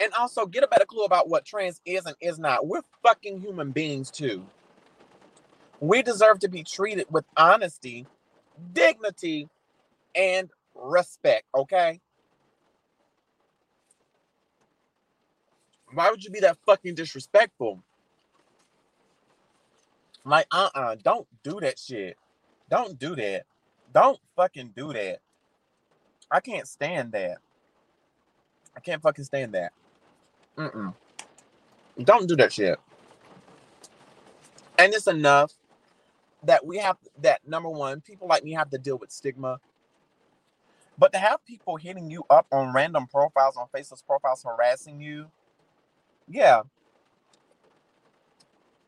And 0.00 0.12
also 0.12 0.46
get 0.46 0.62
a 0.62 0.68
better 0.68 0.84
clue 0.84 1.04
about 1.04 1.28
what 1.28 1.44
trans 1.44 1.80
is 1.86 2.04
and 2.04 2.16
is 2.20 2.38
not. 2.38 2.66
We're 2.66 2.82
fucking 3.02 3.40
human 3.40 3.70
beings 3.70 4.10
too. 4.10 4.46
We 5.80 6.02
deserve 6.02 6.38
to 6.40 6.48
be 6.48 6.62
treated 6.62 7.06
with 7.10 7.24
honesty, 7.36 8.06
dignity, 8.72 9.48
and 10.14 10.50
respect, 10.74 11.44
okay? 11.54 12.00
Why 15.92 16.10
would 16.10 16.24
you 16.24 16.30
be 16.30 16.40
that 16.40 16.58
fucking 16.66 16.94
disrespectful? 16.94 17.82
Like, 20.24 20.46
uh 20.50 20.68
uh-uh, 20.74 20.80
uh, 20.80 20.94
do 20.96 21.02
not 21.06 21.26
do 21.44 21.60
that 21.60 21.78
shit. 21.78 22.16
Don't 22.68 22.98
do 22.98 23.14
that. 23.14 23.44
Don't 23.94 24.18
fucking 24.34 24.72
do 24.76 24.92
that. 24.92 25.20
I 26.30 26.40
can't 26.40 26.66
stand 26.66 27.12
that. 27.12 27.38
I 28.76 28.80
can't 28.80 29.00
fucking 29.00 29.24
stand 29.24 29.54
that. 29.54 29.72
Mm-mm. 30.58 30.94
Don't 32.02 32.28
do 32.28 32.36
that 32.36 32.52
shit. 32.52 32.78
And 34.78 34.94
it's 34.94 35.06
enough 35.06 35.52
that 36.44 36.64
we 36.66 36.78
have 36.78 36.96
that 37.22 37.46
number 37.46 37.68
one, 37.68 38.00
people 38.00 38.28
like 38.28 38.44
me 38.44 38.52
have 38.52 38.70
to 38.70 38.78
deal 38.78 38.98
with 38.98 39.10
stigma. 39.10 39.60
But 40.98 41.12
to 41.12 41.18
have 41.18 41.44
people 41.44 41.76
hitting 41.76 42.10
you 42.10 42.24
up 42.30 42.46
on 42.52 42.74
random 42.74 43.06
profiles 43.06 43.56
on 43.56 43.68
Facebook 43.74 44.04
profiles 44.06 44.44
harassing 44.44 45.00
you, 45.00 45.26
yeah, 46.28 46.62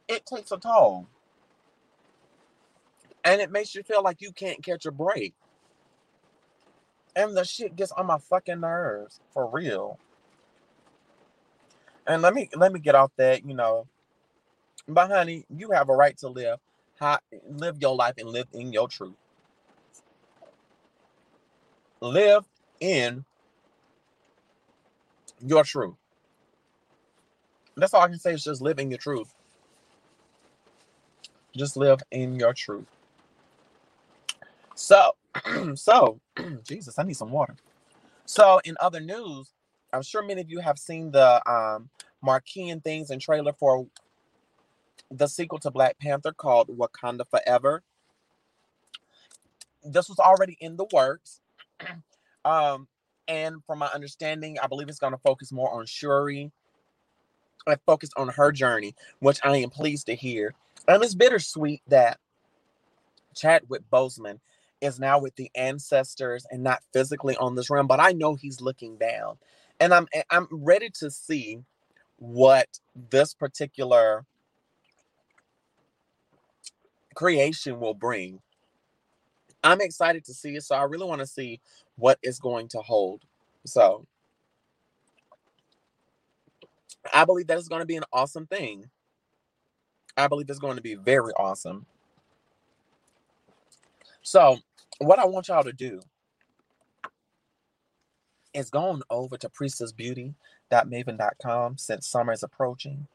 it 0.08 0.26
takes 0.26 0.52
a 0.52 0.58
toll. 0.58 1.06
And 3.24 3.40
it 3.40 3.50
makes 3.50 3.74
you 3.74 3.82
feel 3.82 4.02
like 4.02 4.22
you 4.22 4.32
can't 4.32 4.62
catch 4.62 4.86
a 4.86 4.92
break. 4.92 5.34
And 7.16 7.36
the 7.36 7.44
shit 7.44 7.76
gets 7.76 7.92
on 7.92 8.06
my 8.06 8.18
fucking 8.18 8.60
nerves 8.60 9.20
for 9.32 9.50
real. 9.50 9.98
And 12.08 12.22
let 12.22 12.34
me 12.34 12.50
let 12.56 12.72
me 12.72 12.80
get 12.80 12.96
off 12.96 13.12
that, 13.18 13.46
you 13.46 13.54
know. 13.54 13.86
But 14.88 15.10
honey, 15.10 15.46
you 15.56 15.72
have 15.72 15.88
a 15.90 15.94
right 15.94 16.16
to 16.18 16.28
live. 16.28 16.58
How, 17.00 17.18
live 17.48 17.78
your 17.80 17.96
life 17.96 18.14
and 18.18 18.28
live 18.30 18.48
in 18.52 18.72
your 18.72 18.88
truth. 18.88 19.14
Live 22.00 22.44
in 22.80 23.24
your 25.46 25.64
truth. 25.64 25.96
That's 27.76 27.94
all 27.94 28.02
I 28.02 28.08
can 28.08 28.18
say 28.18 28.34
is 28.34 28.44
just 28.44 28.62
live 28.62 28.78
in 28.78 28.90
your 28.90 28.98
truth. 28.98 29.34
Just 31.56 31.76
live 31.76 32.00
in 32.10 32.36
your 32.36 32.54
truth. 32.54 32.86
So, 34.74 35.12
so, 35.74 36.20
Jesus, 36.68 36.98
I 36.98 37.04
need 37.04 37.16
some 37.16 37.30
water. 37.30 37.56
So, 38.26 38.60
in 38.64 38.76
other 38.80 39.00
news, 39.00 39.52
I'm 39.92 40.02
sure 40.02 40.22
many 40.22 40.40
of 40.40 40.50
you 40.50 40.60
have 40.60 40.78
seen 40.78 41.10
the 41.10 41.42
um, 41.50 41.90
marquee 42.22 42.70
and 42.70 42.82
things 42.82 43.10
and 43.10 43.20
trailer 43.20 43.52
for 43.52 43.86
the 45.10 45.26
sequel 45.26 45.58
to 45.60 45.70
Black 45.70 45.98
Panther 45.98 46.32
called 46.32 46.68
Wakanda 46.68 47.24
Forever. 47.30 47.82
This 49.82 50.08
was 50.08 50.18
already 50.18 50.56
in 50.60 50.76
the 50.76 50.86
works. 50.92 51.40
um, 52.44 52.88
and 53.26 53.56
from 53.66 53.78
my 53.78 53.88
understanding, 53.88 54.58
I 54.62 54.66
believe 54.66 54.88
it's 54.88 54.98
going 54.98 55.12
to 55.12 55.18
focus 55.18 55.52
more 55.52 55.72
on 55.72 55.86
Shuri 55.86 56.52
I 57.68 57.76
focus 57.86 58.10
on 58.16 58.28
her 58.28 58.52
journey, 58.52 58.94
which 59.20 59.38
I 59.44 59.58
am 59.58 59.70
pleased 59.70 60.06
to 60.06 60.14
hear. 60.14 60.54
And 60.86 61.02
it's 61.02 61.14
bittersweet 61.14 61.82
that 61.88 62.18
Chadwick 63.36 63.82
Boseman 63.92 64.40
is 64.80 64.98
now 64.98 65.18
with 65.18 65.34
the 65.36 65.50
ancestors 65.54 66.46
and 66.50 66.62
not 66.62 66.82
physically 66.92 67.36
on 67.36 67.54
this 67.54 67.68
realm, 67.68 67.86
but 67.86 68.00
I 68.00 68.12
know 68.12 68.34
he's 68.34 68.60
looking 68.60 68.96
down. 68.96 69.38
And 69.80 69.94
I'm 69.94 70.08
eh, 70.12 70.22
I'm 70.30 70.48
ready 70.52 70.90
to 71.00 71.10
see 71.10 71.60
what 72.18 72.68
this 73.10 73.34
particular 73.34 74.26
creation 77.14 77.80
will 77.80 77.94
bring. 77.94 78.40
I'm 79.64 79.80
excited 79.80 80.24
to 80.26 80.34
see 80.34 80.56
it. 80.56 80.62
So 80.64 80.76
I 80.76 80.84
really 80.84 81.06
want 81.06 81.20
to 81.20 81.26
see 81.26 81.60
what 81.96 82.18
it's 82.22 82.38
going 82.38 82.68
to 82.68 82.78
hold. 82.78 83.22
So 83.66 84.06
I 87.14 87.24
believe 87.24 87.48
that 87.48 87.58
is 87.58 87.68
going 87.68 87.82
to 87.82 87.86
be 87.86 87.96
an 87.96 88.04
awesome 88.12 88.46
thing. 88.46 88.86
I 90.16 90.28
believe 90.28 90.50
it's 90.50 90.58
going 90.58 90.76
to 90.76 90.82
be 90.82 90.94
very 90.96 91.32
awesome. 91.38 91.86
So, 94.22 94.58
what 94.98 95.18
I 95.18 95.26
want 95.26 95.48
y'all 95.48 95.64
to 95.64 95.72
do 95.72 96.00
is 98.54 98.70
going 98.70 99.02
over 99.10 99.36
to 99.36 99.48
priestessbeauty.maven.com 99.48 101.78
since 101.78 102.06
summer 102.06 102.32
is 102.32 102.42
approaching 102.42 103.06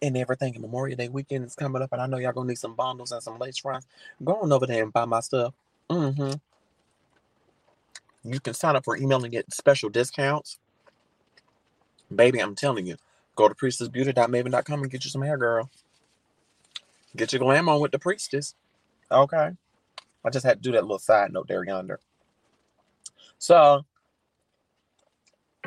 and 0.00 0.16
everything. 0.16 0.54
And 0.54 0.62
Memorial 0.62 0.96
Day 0.96 1.08
weekend 1.08 1.44
is 1.44 1.54
coming 1.54 1.82
up, 1.82 1.92
and 1.92 2.00
I 2.00 2.06
know 2.06 2.18
y'all 2.18 2.32
gonna 2.32 2.48
need 2.48 2.58
some 2.58 2.74
bundles 2.74 3.12
and 3.12 3.22
some 3.22 3.38
lace 3.38 3.58
fronts. 3.58 3.86
Go 4.24 4.34
on 4.34 4.52
over 4.52 4.66
there 4.66 4.82
and 4.82 4.92
buy 4.92 5.04
my 5.04 5.20
stuff. 5.20 5.54
Mm-hmm. 5.90 6.32
You 8.30 8.40
can 8.40 8.54
sign 8.54 8.76
up 8.76 8.84
for 8.84 8.96
email 8.96 9.22
and 9.22 9.32
get 9.32 9.52
special 9.52 9.88
discounts. 9.88 10.58
Baby, 12.14 12.40
I'm 12.40 12.54
telling 12.54 12.86
you, 12.86 12.96
go 13.36 13.48
to 13.48 13.54
priestessbeauty.maven.com 13.54 14.82
and 14.82 14.90
get 14.90 15.04
you 15.04 15.10
some 15.10 15.22
hair, 15.22 15.36
girl. 15.36 15.70
Get 17.16 17.32
your 17.32 17.40
glam 17.40 17.68
on 17.68 17.80
with 17.80 17.92
the 17.92 17.98
priestess. 17.98 18.54
Okay. 19.10 19.50
I 20.24 20.30
just 20.30 20.44
had 20.44 20.62
to 20.62 20.62
do 20.62 20.72
that 20.72 20.82
little 20.82 20.98
side 20.98 21.32
note 21.32 21.48
there 21.48 21.64
yonder. 21.64 22.00
So 23.38 23.84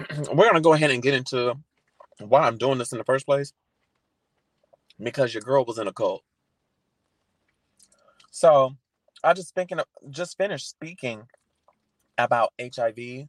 we're 0.33 0.45
gonna 0.45 0.61
go 0.61 0.73
ahead 0.73 0.91
and 0.91 1.03
get 1.03 1.13
into 1.13 1.55
why 2.19 2.41
I'm 2.41 2.57
doing 2.57 2.77
this 2.77 2.91
in 2.91 2.97
the 2.97 3.03
first 3.03 3.25
place 3.25 3.53
because 5.01 5.33
your 5.33 5.41
girl 5.41 5.65
was 5.65 5.77
in 5.77 5.87
a 5.87 5.93
cult. 5.93 6.23
So 8.31 8.75
I 9.23 9.33
just 9.33 9.53
thinking 9.53 9.79
just 10.09 10.37
finished 10.37 10.69
speaking 10.69 11.23
about 12.17 12.53
HIV 12.59 13.27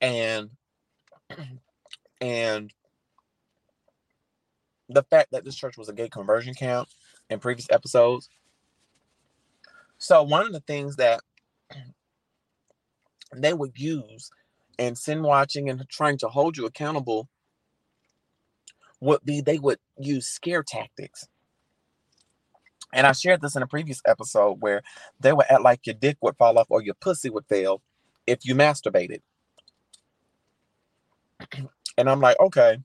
and 0.00 0.50
and 2.20 2.72
the 4.88 5.02
fact 5.04 5.30
that 5.32 5.44
this 5.44 5.54
church 5.54 5.78
was 5.78 5.88
a 5.88 5.92
gay 5.92 6.08
conversion 6.08 6.54
camp 6.54 6.88
in 7.30 7.38
previous 7.38 7.68
episodes. 7.70 8.28
So 9.98 10.22
one 10.22 10.46
of 10.46 10.52
the 10.52 10.60
things 10.60 10.96
that 10.96 11.20
they 13.36 13.54
would 13.54 13.78
use 13.78 14.30
in 14.80 14.96
sin 14.96 15.22
watching 15.22 15.68
and 15.68 15.86
trying 15.88 16.16
to 16.18 16.28
hold 16.28 16.56
you 16.56 16.64
accountable 16.64 17.28
would 19.00 19.20
be 19.24 19.40
they 19.40 19.58
would 19.58 19.78
use 19.98 20.26
scare 20.26 20.62
tactics. 20.62 21.28
And 22.92 23.06
I 23.06 23.12
shared 23.12 23.42
this 23.42 23.54
in 23.54 23.62
a 23.62 23.66
previous 23.66 24.00
episode 24.06 24.60
where 24.60 24.82
they 25.20 25.32
would 25.32 25.46
act 25.48 25.62
like 25.62 25.86
your 25.86 25.94
dick 25.94 26.16
would 26.22 26.36
fall 26.36 26.58
off 26.58 26.66
or 26.70 26.82
your 26.82 26.94
pussy 26.94 27.30
would 27.30 27.46
fail 27.46 27.82
if 28.26 28.44
you 28.44 28.54
masturbated. 28.54 29.20
And 31.98 32.08
I'm 32.08 32.20
like, 32.20 32.40
okay, 32.40 32.78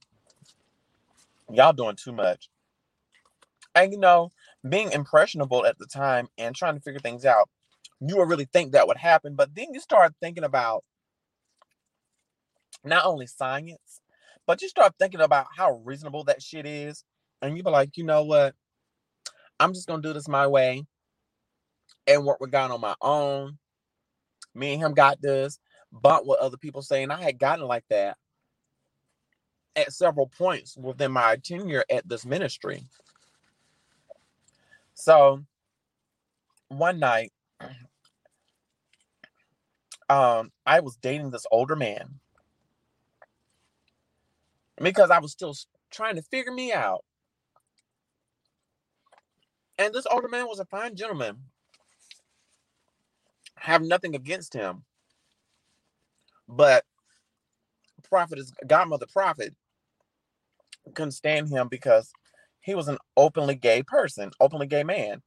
y'all 1.50 1.72
doing 1.72 1.96
too 1.96 2.12
much. 2.12 2.50
And 3.74 3.94
you 3.94 4.00
know, 4.00 4.32
being 4.68 4.92
impressionable 4.92 5.66
at 5.66 5.80
the 5.80 5.86
time 5.86 6.28
and 6.38 6.54
trying 6.54 6.76
to 6.76 6.82
figure 6.82 7.00
things 7.00 7.24
out, 7.24 7.48
you 8.02 8.18
would 8.18 8.28
really 8.28 8.50
think 8.52 8.74
that 8.74 8.88
would 8.90 8.98
happen. 8.98 9.36
But 9.36 9.56
then 9.56 9.68
you 9.74 9.80
start 9.80 10.14
thinking 10.20 10.44
about 10.44 10.84
not 12.86 13.06
only 13.06 13.28
science, 13.28 14.02
but 14.48 14.62
you 14.62 14.70
start 14.70 14.94
thinking 15.00 15.22
about 15.22 15.48
how 15.58 15.82
reasonable 15.86 16.26
that 16.26 16.42
shit 16.42 16.66
is, 16.66 17.04
and 17.42 17.58
you 17.58 17.64
be 17.64 17.72
like, 17.72 17.98
you 17.98 18.04
know 18.06 18.24
what? 18.24 18.56
I'm 19.60 19.74
just 19.74 19.88
gonna 19.88 20.02
do 20.04 20.14
this 20.14 20.28
my 20.28 20.48
way 20.48 20.86
and 22.08 22.26
work 22.26 22.40
with 22.42 22.52
God 22.52 22.72
on 22.72 22.82
my 22.82 22.96
own. 23.02 23.58
Me 24.56 24.74
and 24.74 24.84
him 24.84 24.94
got 24.94 25.22
this, 25.22 25.60
but 25.92 26.26
what 26.26 26.40
other 26.40 26.58
people 26.58 26.82
saying, 26.82 27.12
I 27.12 27.22
had 27.22 27.40
gotten 27.40 27.66
like 27.68 27.86
that 27.90 28.18
at 29.76 29.94
several 29.94 30.28
points 30.28 30.78
within 30.78 31.12
my 31.14 31.38
tenure 31.44 31.86
at 31.92 32.08
this 32.10 32.26
ministry. 32.26 32.86
So 34.96 35.44
one 36.70 37.00
night, 37.00 37.32
um, 40.10 40.52
I 40.66 40.82
was 40.82 40.98
dating 40.98 41.32
this 41.32 41.46
older 41.52 41.76
man 41.76 42.20
because 44.82 45.12
I 45.12 45.20
was 45.20 45.32
still 45.34 45.56
trying 45.92 46.16
to 46.18 46.24
figure 46.24 46.52
me 46.54 46.74
out. 46.74 47.04
And 49.78 49.94
this 49.94 50.08
older 50.12 50.30
man 50.30 50.48
was 50.48 50.60
a 50.60 50.66
fine 50.66 50.96
gentleman. 50.96 51.38
I 53.62 53.72
have 53.72 53.84
nothing 53.84 54.16
against 54.16 54.54
him. 54.54 54.84
But 56.48 56.86
prophet's 58.10 58.54
godmother 58.68 59.08
prophet 59.12 59.56
couldn't 60.96 61.12
stand 61.14 61.50
him 61.50 61.68
because 61.70 62.12
he 62.62 62.76
was 62.76 62.88
an 62.88 62.98
openly 63.18 63.56
gay 63.56 63.84
person, 63.84 64.32
openly 64.40 64.68
gay 64.68 64.84
man. 64.84 65.22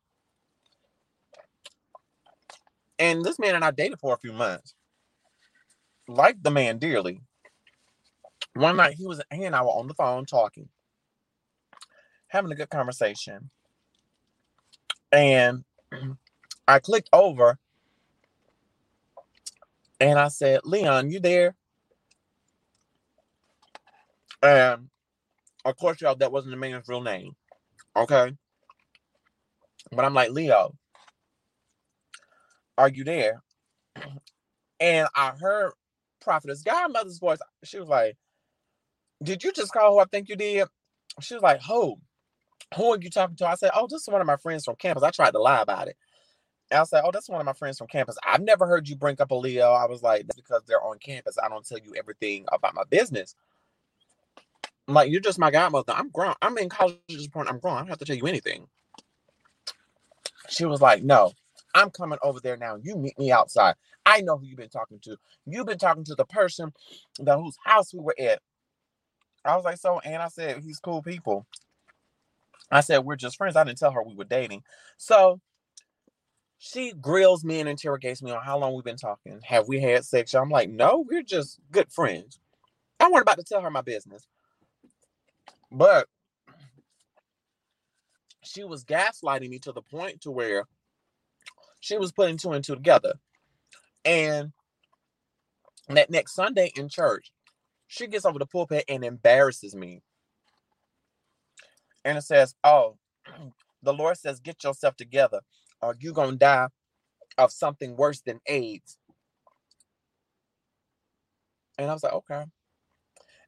And 2.99 3.25
this 3.25 3.38
man 3.40 3.57
and 3.57 3.64
I 3.64 3.73
dated 3.73 4.00
for 4.00 4.14
a 4.14 4.19
few 4.19 4.33
months. 4.33 4.75
Liked 6.09 6.43
the 6.45 6.50
man 6.52 6.78
dearly. 6.78 7.23
One 8.58 8.76
night 8.76 8.94
he 8.94 9.06
was 9.06 9.22
he 9.32 9.44
and 9.44 9.54
I 9.54 9.62
were 9.62 9.68
on 9.68 9.86
the 9.86 9.94
phone 9.94 10.26
talking, 10.26 10.68
having 12.28 12.50
a 12.52 12.56
good 12.56 12.70
conversation. 12.70 13.50
And 15.12 15.64
I 16.68 16.80
clicked 16.80 17.08
over 17.12 17.58
and 20.00 20.18
I 20.18 20.28
said, 20.28 20.60
Leon, 20.64 21.10
you 21.10 21.20
there? 21.20 21.54
And 24.42 24.88
of 25.64 25.76
course, 25.76 26.00
y'all, 26.00 26.16
that 26.16 26.32
wasn't 26.32 26.52
the 26.52 26.58
man's 26.58 26.88
real 26.88 27.00
name. 27.00 27.32
Okay. 27.96 28.32
But 29.92 30.04
I'm 30.04 30.14
like, 30.14 30.30
Leo, 30.30 30.74
are 32.76 32.88
you 32.88 33.04
there? 33.04 33.42
And 34.80 35.08
I 35.16 35.30
heard 35.30 35.72
Prophetess 36.20 36.62
Godmother's 36.62 37.18
voice. 37.18 37.38
She 37.64 37.80
was 37.80 37.88
like, 37.88 38.16
Did 39.22 39.44
you 39.44 39.52
just 39.52 39.72
call 39.72 39.92
who 39.94 40.00
I 40.00 40.04
think 40.06 40.28
you 40.28 40.37
did? 40.37 40.68
She 41.20 41.34
was 41.34 41.42
like, 41.42 41.62
Who? 41.64 41.96
Who 42.76 42.92
are 42.94 42.98
you 43.00 43.10
talking 43.10 43.37
to? 43.37 43.46
I 43.48 43.56
said, 43.56 43.72
Oh, 43.75 43.88
this 43.90 44.02
is 44.02 44.08
one 44.08 44.20
of 44.20 44.26
my 44.26 44.37
friends 44.37 44.64
from 44.64 44.76
campus. 44.76 45.02
I 45.04 45.10
tried 45.10 45.32
to 45.32 45.40
lie 45.40 45.62
about 45.62 45.88
it. 45.88 45.96
And 46.70 46.80
I 46.80 46.84
said, 46.84 47.02
Oh, 47.04 47.10
that's 47.12 47.28
one 47.28 47.40
of 47.40 47.46
my 47.46 47.54
friends 47.54 47.78
from 47.78 47.88
campus. 47.88 48.16
I've 48.26 48.42
never 48.42 48.66
heard 48.66 48.88
you 48.88 48.96
bring 48.96 49.16
up 49.20 49.30
a 49.32 49.34
Leo. 49.37 49.72
I 49.72 49.87
was 49.87 50.02
like, 50.02 50.26
That's 50.26 50.40
because 50.40 50.62
they're 50.66 50.82
on 50.82 50.98
campus. 51.00 51.38
I 51.42 51.48
don't 51.48 51.66
tell 51.66 51.78
you 51.78 51.94
everything 51.96 52.46
about 52.52 52.75
my 52.75 52.84
business. 52.90 53.34
I'm 54.88 54.94
like, 54.94 55.10
You're 55.10 55.20
just 55.20 55.38
my 55.38 55.50
godmother. 55.50 55.94
I'm 55.96 56.10
grown. 56.10 56.34
I'm 56.42 56.58
in 56.58 56.68
college 56.68 56.96
at 57.10 57.16
this 57.16 57.28
point. 57.28 57.48
I'm 57.48 57.60
grown. 57.60 57.76
I 57.76 57.80
don't 57.80 57.88
have 57.88 57.98
to 57.98 58.06
tell 58.06 58.16
you 58.16 58.26
anything. 58.26 58.66
She 60.48 60.64
was 60.66 60.82
like, 60.82 61.02
No, 61.04 61.32
I'm 61.75 61.90
coming 61.90 62.18
over 62.22 62.40
there 62.40 62.56
now. 62.58 62.76
You 62.82 62.96
meet 62.96 63.18
me 63.18 63.32
outside. 63.32 63.76
I 64.06 64.22
know 64.22 64.38
who 64.38 64.46
you've 64.46 64.58
been 64.58 64.70
talking 64.70 65.00
to. 65.04 65.16
You've 65.46 65.66
been 65.66 65.78
talking 65.78 66.04
to 66.04 66.14
the 66.16 66.26
person 66.26 66.72
that 67.20 67.38
whose 67.38 67.56
house 67.64 67.94
we 67.94 68.00
were 68.00 68.16
at. 68.18 68.40
I 69.45 69.57
was 69.57 69.64
like, 69.64 69.78
So, 69.78 70.00
and 70.00 70.23
I 70.23 70.28
said, 70.28 70.62
He's 70.62 70.80
cool 70.80 71.02
people. 71.02 71.47
I 72.71 72.80
said, 72.80 73.04
We're 73.04 73.16
just 73.16 73.37
friends. 73.37 73.57
I 73.57 73.64
didn't 73.64 73.78
tell 73.78 73.92
her 73.92 74.02
we 74.02 74.14
were 74.14 74.25
dating. 74.25 74.62
So, 74.97 75.40
she 76.59 76.92
grills 76.92 77.45
me 77.45 77.61
and 77.61 77.68
interrogates 77.68 78.21
me 78.21 78.33
on 78.33 78.42
how 78.42 78.59
long 78.59 78.75
we've 78.75 78.85
been 78.85 78.97
talking. 78.97 79.40
Have 79.45 79.68
we 79.68 79.80
had 79.80 80.04
sex? 80.04 80.35
I'm 80.35 80.50
like, 80.50 80.68
no, 80.68 81.04
we're 81.09 81.23
just 81.23 81.61
good 81.71 81.90
friends. 81.92 82.40
I 82.99 83.04
wasn't 83.04 83.23
about 83.23 83.38
to 83.38 83.45
tell 83.45 83.61
her 83.62 83.71
my 83.71 83.80
business. 83.80 84.26
But 85.71 86.09
she 88.42 88.64
was 88.64 88.85
gaslighting 88.85 89.49
me 89.49 89.61
to 89.61 89.73
the 89.73 89.83
point 89.83 90.23
to 90.23 90.33
where 90.33 90.64
she 91.80 91.97
was 91.97 92.11
putting 92.11 92.37
two 92.37 92.52
and 92.52 92.64
two 92.64 92.75
together. 92.75 93.14
And 94.04 94.52
that 95.88 96.11
next 96.11 96.35
Sunday 96.35 96.73
in 96.76 96.88
church, 96.88 97.30
she 97.88 98.07
gets 98.07 98.25
over 98.25 98.38
the 98.38 98.47
pulpit 98.47 98.85
and 98.88 99.04
embarrasses 99.04 99.75
me. 99.75 100.02
And 102.04 102.16
it 102.16 102.23
says, 102.23 102.54
Oh, 102.62 102.97
the 103.83 103.92
Lord 103.92 104.16
says, 104.16 104.40
get 104.40 104.62
yourself 104.62 104.97
together 104.97 105.40
or 105.80 105.97
you're 105.99 106.12
going 106.12 106.33
to 106.33 106.37
die 106.37 106.68
of 107.37 107.52
something 107.52 107.97
worse 107.97 108.21
than 108.21 108.40
AIDS. 108.47 108.99
And 111.78 111.88
I 111.90 111.92
was 111.92 112.02
like, 112.02 112.12
okay. 112.12 112.45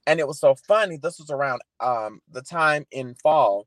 And 0.06 0.20
it 0.20 0.26
was 0.26 0.40
so 0.40 0.54
funny. 0.54 0.96
This 0.96 1.18
was 1.18 1.30
around 1.30 1.60
um, 1.80 2.20
the 2.30 2.42
time 2.42 2.86
in 2.90 3.14
fall 3.22 3.66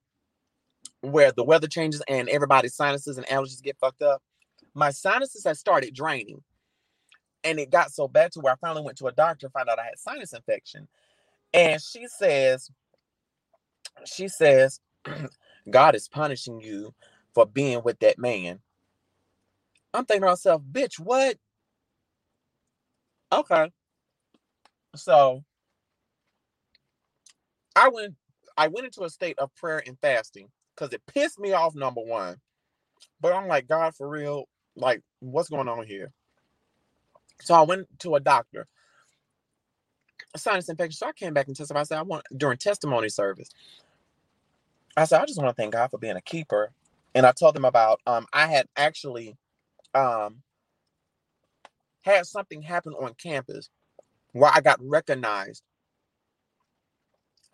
where 1.01 1.31
the 1.31 1.43
weather 1.43 1.67
changes 1.67 2.01
and 2.07 2.29
everybody's 2.29 2.75
sinuses 2.75 3.17
and 3.17 3.27
allergies 3.27 3.61
get 3.61 3.77
fucked 3.77 4.01
up. 4.01 4.21
My 4.73 4.89
sinuses 4.89 5.43
had 5.45 5.57
started 5.57 5.93
draining. 5.93 6.41
And 7.43 7.59
it 7.59 7.71
got 7.71 7.91
so 7.93 8.07
bad 8.07 8.31
to 8.33 8.39
where 8.41 8.53
I 8.53 8.57
finally 8.57 8.83
went 8.83 8.97
to 8.99 9.07
a 9.07 9.11
doctor, 9.11 9.49
found 9.49 9.69
out 9.69 9.79
I 9.79 9.85
had 9.85 9.99
sinus 9.99 10.33
infection. 10.33 10.87
And 11.53 11.81
she 11.81 12.07
says, 12.07 12.69
she 14.05 14.27
says, 14.27 14.79
God 15.69 15.95
is 15.95 16.07
punishing 16.09 16.61
you 16.61 16.93
for 17.33 17.45
being 17.45 17.83
with 17.83 17.99
that 17.99 18.19
man. 18.19 18.59
I'm 19.93 20.05
thinking 20.05 20.23
to 20.23 20.27
myself, 20.29 20.61
bitch, 20.71 20.99
what? 20.99 21.37
Okay. 23.31 23.71
So 24.95 25.43
I 27.75 27.89
went 27.89 28.15
I 28.57 28.69
went 28.69 28.85
into 28.87 29.03
a 29.03 29.09
state 29.09 29.39
of 29.39 29.55
prayer 29.55 29.83
and 29.85 29.97
fasting 30.01 30.49
because 30.75 30.93
it 30.93 31.01
pissed 31.07 31.39
me 31.39 31.53
off, 31.53 31.75
number 31.75 32.01
one. 32.01 32.37
But 33.21 33.33
I'm 33.33 33.47
like, 33.47 33.67
God, 33.67 33.95
for 33.95 34.07
real, 34.09 34.45
like, 34.75 35.01
what's 35.21 35.49
going 35.49 35.69
on 35.69 35.85
here? 35.87 36.11
So 37.43 37.55
I 37.55 37.63
went 37.63 37.87
to 38.01 38.15
a 38.15 38.21
doctor, 38.21 38.67
a 40.35 40.39
sinus 40.39 40.69
infection. 40.69 40.97
So 40.97 41.07
I 41.07 41.13
came 41.13 41.33
back 41.33 41.47
and 41.47 41.55
testified. 41.55 41.81
I 41.81 41.83
said, 41.85 41.99
I 41.99 42.03
want 42.03 42.25
during 42.37 42.57
testimony 42.57 43.09
service. 43.09 43.49
I 44.97 45.05
said, 45.05 45.21
I 45.21 45.25
just 45.25 45.41
want 45.41 45.55
to 45.55 45.61
thank 45.61 45.73
God 45.73 45.91
for 45.91 45.97
being 45.99 46.17
a 46.17 46.21
keeper. 46.21 46.71
And 47.15 47.25
I 47.25 47.31
told 47.33 47.55
them 47.55 47.65
about 47.65 48.01
um 48.07 48.27
I 48.33 48.47
had 48.47 48.67
actually 48.77 49.37
um 49.95 50.43
had 52.03 52.25
something 52.27 52.61
happen 52.63 52.93
on 52.93 53.13
campus 53.15 53.69
where 54.33 54.51
I 54.53 54.61
got 54.61 54.79
recognized 54.81 55.63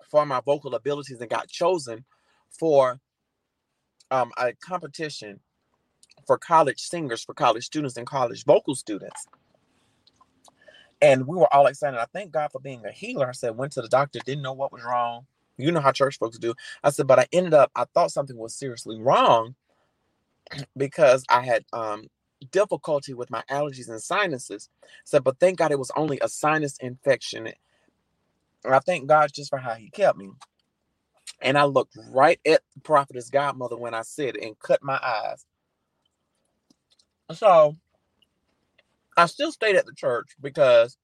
for 0.10 0.25
my 0.25 0.41
vocal 0.41 0.75
abilities 0.75 1.21
and 1.21 1.30
got 1.30 1.49
chosen 1.49 2.06
for 2.60 2.99
um, 4.12 4.32
a 4.38 4.54
competition 4.54 5.39
for 6.28 6.38
college 6.38 6.80
singers, 6.82 7.23
for 7.23 7.34
college 7.34 7.65
students 7.65 7.97
and 7.97 8.08
college 8.08 8.45
vocal 8.45 8.75
students. 8.75 9.28
And 11.02 11.28
we 11.28 11.38
were 11.38 11.54
all 11.54 11.68
excited. 11.68 12.00
I 12.00 12.08
thank 12.14 12.32
God 12.34 12.52
for 12.52 12.62
being 12.62 12.86
a 12.86 12.92
healer. 12.92 13.30
I 13.30 13.34
said, 13.34 13.58
went 13.58 13.74
to 13.74 13.84
the 13.84 13.90
doctor, 13.90 14.20
didn't 14.20 14.44
know 14.44 14.54
what 14.54 14.74
was 14.74 14.84
wrong. 14.84 15.28
You 15.58 15.72
know 15.72 15.82
how 15.82 15.94
church 15.94 16.20
folks 16.20 16.40
do. 16.40 16.56
I 16.84 16.92
said, 16.92 17.08
but 17.08 17.20
I 17.20 17.28
ended 17.34 17.56
up, 17.56 17.72
I 17.76 17.86
thought 17.94 18.12
something 18.12 18.38
was 18.38 18.56
seriously 18.56 19.00
wrong 19.02 19.56
because 20.78 21.26
I 21.30 21.42
had 21.44 21.66
um, 21.74 22.08
difficulty 22.52 23.14
with 23.14 23.32
my 23.32 23.44
allergies 23.52 23.90
and 23.90 24.02
sinuses. 24.02 24.70
Said, 25.06 25.24
but 25.24 25.40
thank 25.40 25.60
God 25.60 25.72
it 25.72 25.80
was 25.80 25.92
only 25.96 26.20
a 26.22 26.30
sinus 26.30 26.78
infection. 26.80 27.48
And 28.66 28.76
I 28.76 28.80
thank 28.80 29.08
God 29.08 29.32
just 29.34 29.50
for 29.50 29.60
how 29.60 29.76
he 29.76 29.90
kept 29.92 30.18
me. 30.18 30.30
And 31.42 31.58
I 31.58 31.66
looked 31.66 31.98
right 32.12 32.40
at 32.48 32.62
the 32.76 32.82
prophetess 32.82 33.30
godmother 33.30 33.78
when 33.78 33.94
I 33.94 34.04
said 34.04 34.36
it 34.38 34.44
and 34.44 34.60
cut 34.60 34.84
my 34.84 35.00
eyes. 35.04 35.46
So 37.34 37.78
I 39.19 39.25
still 39.27 39.51
stayed 39.51 39.75
at 39.75 39.86
the 39.86 39.93
church 39.93 40.29
because 40.41 40.97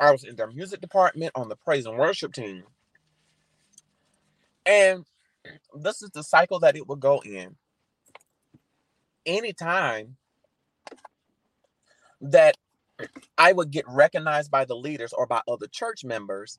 I 0.00 0.12
was 0.12 0.24
in 0.24 0.36
their 0.36 0.50
music 0.50 0.80
department 0.80 1.32
on 1.34 1.48
the 1.48 1.56
praise 1.56 1.86
and 1.86 1.98
worship 1.98 2.32
team. 2.32 2.64
And 4.66 5.04
this 5.80 6.02
is 6.02 6.10
the 6.10 6.24
cycle 6.24 6.60
that 6.60 6.76
it 6.76 6.86
would 6.88 7.00
go 7.00 7.22
in. 7.24 7.56
Anytime 9.26 10.16
that 12.20 12.56
I 13.38 13.52
would 13.52 13.70
get 13.70 13.84
recognized 13.88 14.50
by 14.50 14.64
the 14.64 14.76
leaders 14.76 15.12
or 15.12 15.26
by 15.26 15.42
other 15.48 15.66
church 15.68 16.04
members, 16.04 16.58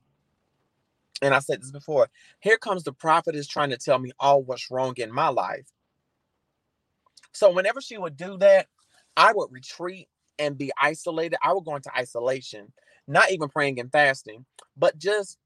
and 1.21 1.33
I 1.33 1.39
said 1.39 1.61
this 1.61 1.71
before, 1.71 2.09
here 2.39 2.57
comes 2.57 2.83
the 2.83 2.93
prophet 2.93 3.35
is 3.35 3.47
trying 3.47 3.71
to 3.71 3.77
tell 3.77 3.99
me 3.99 4.11
all 4.19 4.43
what's 4.43 4.69
wrong 4.71 4.93
in 4.97 5.11
my 5.13 5.29
life. 5.29 5.67
So 7.33 7.51
whenever 7.51 7.81
she 7.81 7.97
would 7.97 8.17
do 8.17 8.37
that, 8.37 8.67
I 9.15 9.33
would 9.33 9.51
retreat 9.51 10.07
and 10.39 10.57
be 10.57 10.71
isolated. 10.81 11.37
I 11.43 11.53
would 11.53 11.65
go 11.65 11.75
into 11.75 11.95
isolation, 11.97 12.71
not 13.07 13.31
even 13.31 13.49
praying 13.49 13.79
and 13.79 13.91
fasting, 13.91 14.45
but 14.75 14.97
just 14.97 15.37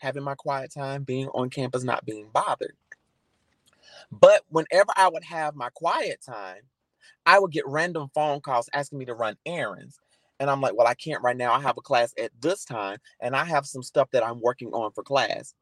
having 0.00 0.22
my 0.22 0.34
quiet 0.34 0.72
time, 0.72 1.02
being 1.02 1.28
on 1.28 1.50
campus, 1.50 1.82
not 1.84 2.04
being 2.04 2.28
bothered. 2.32 2.76
But 4.10 4.42
whenever 4.48 4.92
I 4.96 5.08
would 5.08 5.24
have 5.24 5.54
my 5.54 5.70
quiet 5.70 6.20
time, 6.24 6.62
I 7.24 7.38
would 7.38 7.52
get 7.52 7.66
random 7.66 8.10
phone 8.14 8.40
calls 8.40 8.68
asking 8.72 8.98
me 8.98 9.04
to 9.06 9.14
run 9.14 9.36
errands. 9.46 9.98
And 10.38 10.50
I'm 10.50 10.60
like, 10.60 10.76
well, 10.76 10.86
I 10.86 10.94
can't 10.94 11.22
right 11.22 11.36
now. 11.36 11.52
I 11.52 11.60
have 11.60 11.78
a 11.78 11.82
class 11.82 12.12
at 12.18 12.30
this 12.40 12.64
time, 12.64 12.98
and 13.20 13.34
I 13.34 13.44
have 13.44 13.66
some 13.66 13.82
stuff 13.82 14.10
that 14.12 14.24
I'm 14.24 14.40
working 14.40 14.68
on 14.72 14.92
for 14.92 15.02
class. 15.02 15.54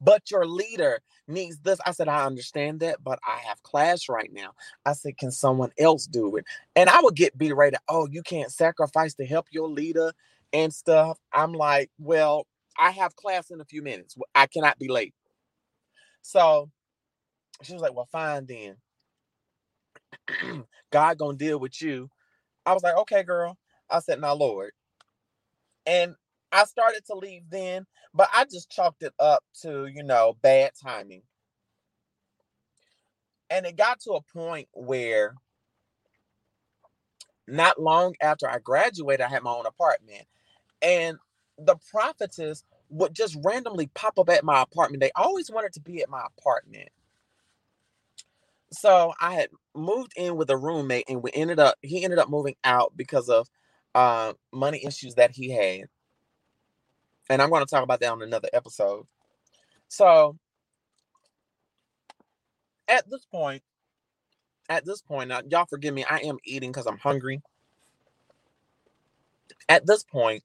But 0.00 0.30
your 0.30 0.46
leader 0.46 1.00
needs 1.28 1.58
this. 1.60 1.80
I 1.86 1.92
said, 1.92 2.08
I 2.08 2.24
understand 2.26 2.80
that, 2.80 3.02
but 3.02 3.18
I 3.26 3.38
have 3.48 3.62
class 3.62 4.08
right 4.08 4.30
now. 4.32 4.50
I 4.84 4.92
said, 4.92 5.16
can 5.18 5.30
someone 5.30 5.70
else 5.78 6.06
do 6.06 6.36
it? 6.36 6.44
And 6.76 6.90
I 6.90 7.00
would 7.00 7.14
get 7.16 7.38
berated. 7.38 7.78
Oh, 7.88 8.06
you 8.10 8.22
can't 8.22 8.52
sacrifice 8.52 9.14
to 9.14 9.26
help 9.26 9.46
your 9.50 9.68
leader 9.68 10.12
and 10.52 10.72
stuff. 10.74 11.18
I'm 11.32 11.52
like, 11.52 11.90
well, 11.98 12.46
I 12.78 12.90
have 12.90 13.16
class 13.16 13.50
in 13.50 13.60
a 13.60 13.64
few 13.64 13.82
minutes. 13.82 14.16
I 14.34 14.46
cannot 14.46 14.78
be 14.78 14.88
late. 14.88 15.14
So 16.22 16.70
she 17.62 17.72
was 17.72 17.82
like, 17.82 17.94
well, 17.94 18.08
fine 18.10 18.46
then. 18.46 18.76
God 20.90 21.18
gonna 21.18 21.36
deal 21.36 21.58
with 21.58 21.80
you. 21.80 22.10
I 22.66 22.72
was 22.72 22.82
like, 22.82 22.96
okay, 22.98 23.22
girl. 23.22 23.56
I 23.90 24.00
said, 24.00 24.20
now, 24.20 24.34
Lord. 24.34 24.72
And 25.86 26.14
I 26.54 26.64
started 26.66 27.04
to 27.08 27.16
leave 27.16 27.44
then, 27.50 27.86
but 28.14 28.30
I 28.34 28.46
just 28.46 28.70
chalked 28.70 29.04
it 29.04 29.14
up 29.20 29.44
to, 29.62 29.86
you 29.86 30.04
know, 30.04 30.36
bad 30.42 30.72
timing. 30.82 31.22
And 33.50 33.66
it 33.66 33.76
got 33.76 34.00
to 34.02 34.12
a 34.12 34.22
point 34.22 34.68
where 34.72 35.34
not 37.48 37.80
long 37.80 38.14
after 38.22 38.48
I 38.48 38.58
graduated, 38.60 39.22
I 39.22 39.28
had 39.28 39.42
my 39.42 39.52
own 39.52 39.66
apartment. 39.66 40.26
And 40.82 41.18
the 41.58 41.76
prophetess 41.90 42.64
would 42.90 43.14
just 43.14 43.36
randomly 43.44 43.88
pop 43.94 44.18
up 44.18 44.30
at 44.30 44.44
my 44.44 44.62
apartment. 44.62 45.02
They 45.02 45.12
always 45.16 45.50
wanted 45.50 45.74
to 45.74 45.80
be 45.80 46.02
at 46.02 46.10
my 46.10 46.26
apartment. 46.38 46.90
So 48.72 49.14
I 49.20 49.34
had 49.34 49.50
moved 49.74 50.12
in 50.16 50.36
with 50.36 50.50
a 50.50 50.56
roommate 50.56 51.04
and 51.08 51.22
we 51.22 51.30
ended 51.34 51.60
up 51.60 51.76
he 51.82 52.04
ended 52.04 52.18
up 52.18 52.30
moving 52.30 52.56
out 52.64 52.92
because 52.96 53.28
of 53.28 53.48
uh, 53.94 54.34
money 54.52 54.84
issues 54.84 55.14
that 55.16 55.32
he 55.32 55.50
had. 55.50 55.84
And 57.30 57.40
I'm 57.40 57.50
going 57.50 57.64
to 57.64 57.70
talk 57.70 57.82
about 57.82 58.00
that 58.00 58.12
on 58.12 58.22
another 58.22 58.48
episode. 58.52 59.06
So 59.88 60.36
at 62.88 63.08
this 63.10 63.24
point, 63.26 63.62
at 64.68 64.84
this 64.84 65.02
point, 65.02 65.28
now, 65.28 65.40
y'all 65.48 65.66
forgive 65.66 65.94
me, 65.94 66.04
I 66.04 66.18
am 66.18 66.38
eating 66.44 66.70
because 66.72 66.86
I'm 66.86 66.98
hungry. 66.98 67.42
At 69.68 69.86
this 69.86 70.02
point, 70.02 70.42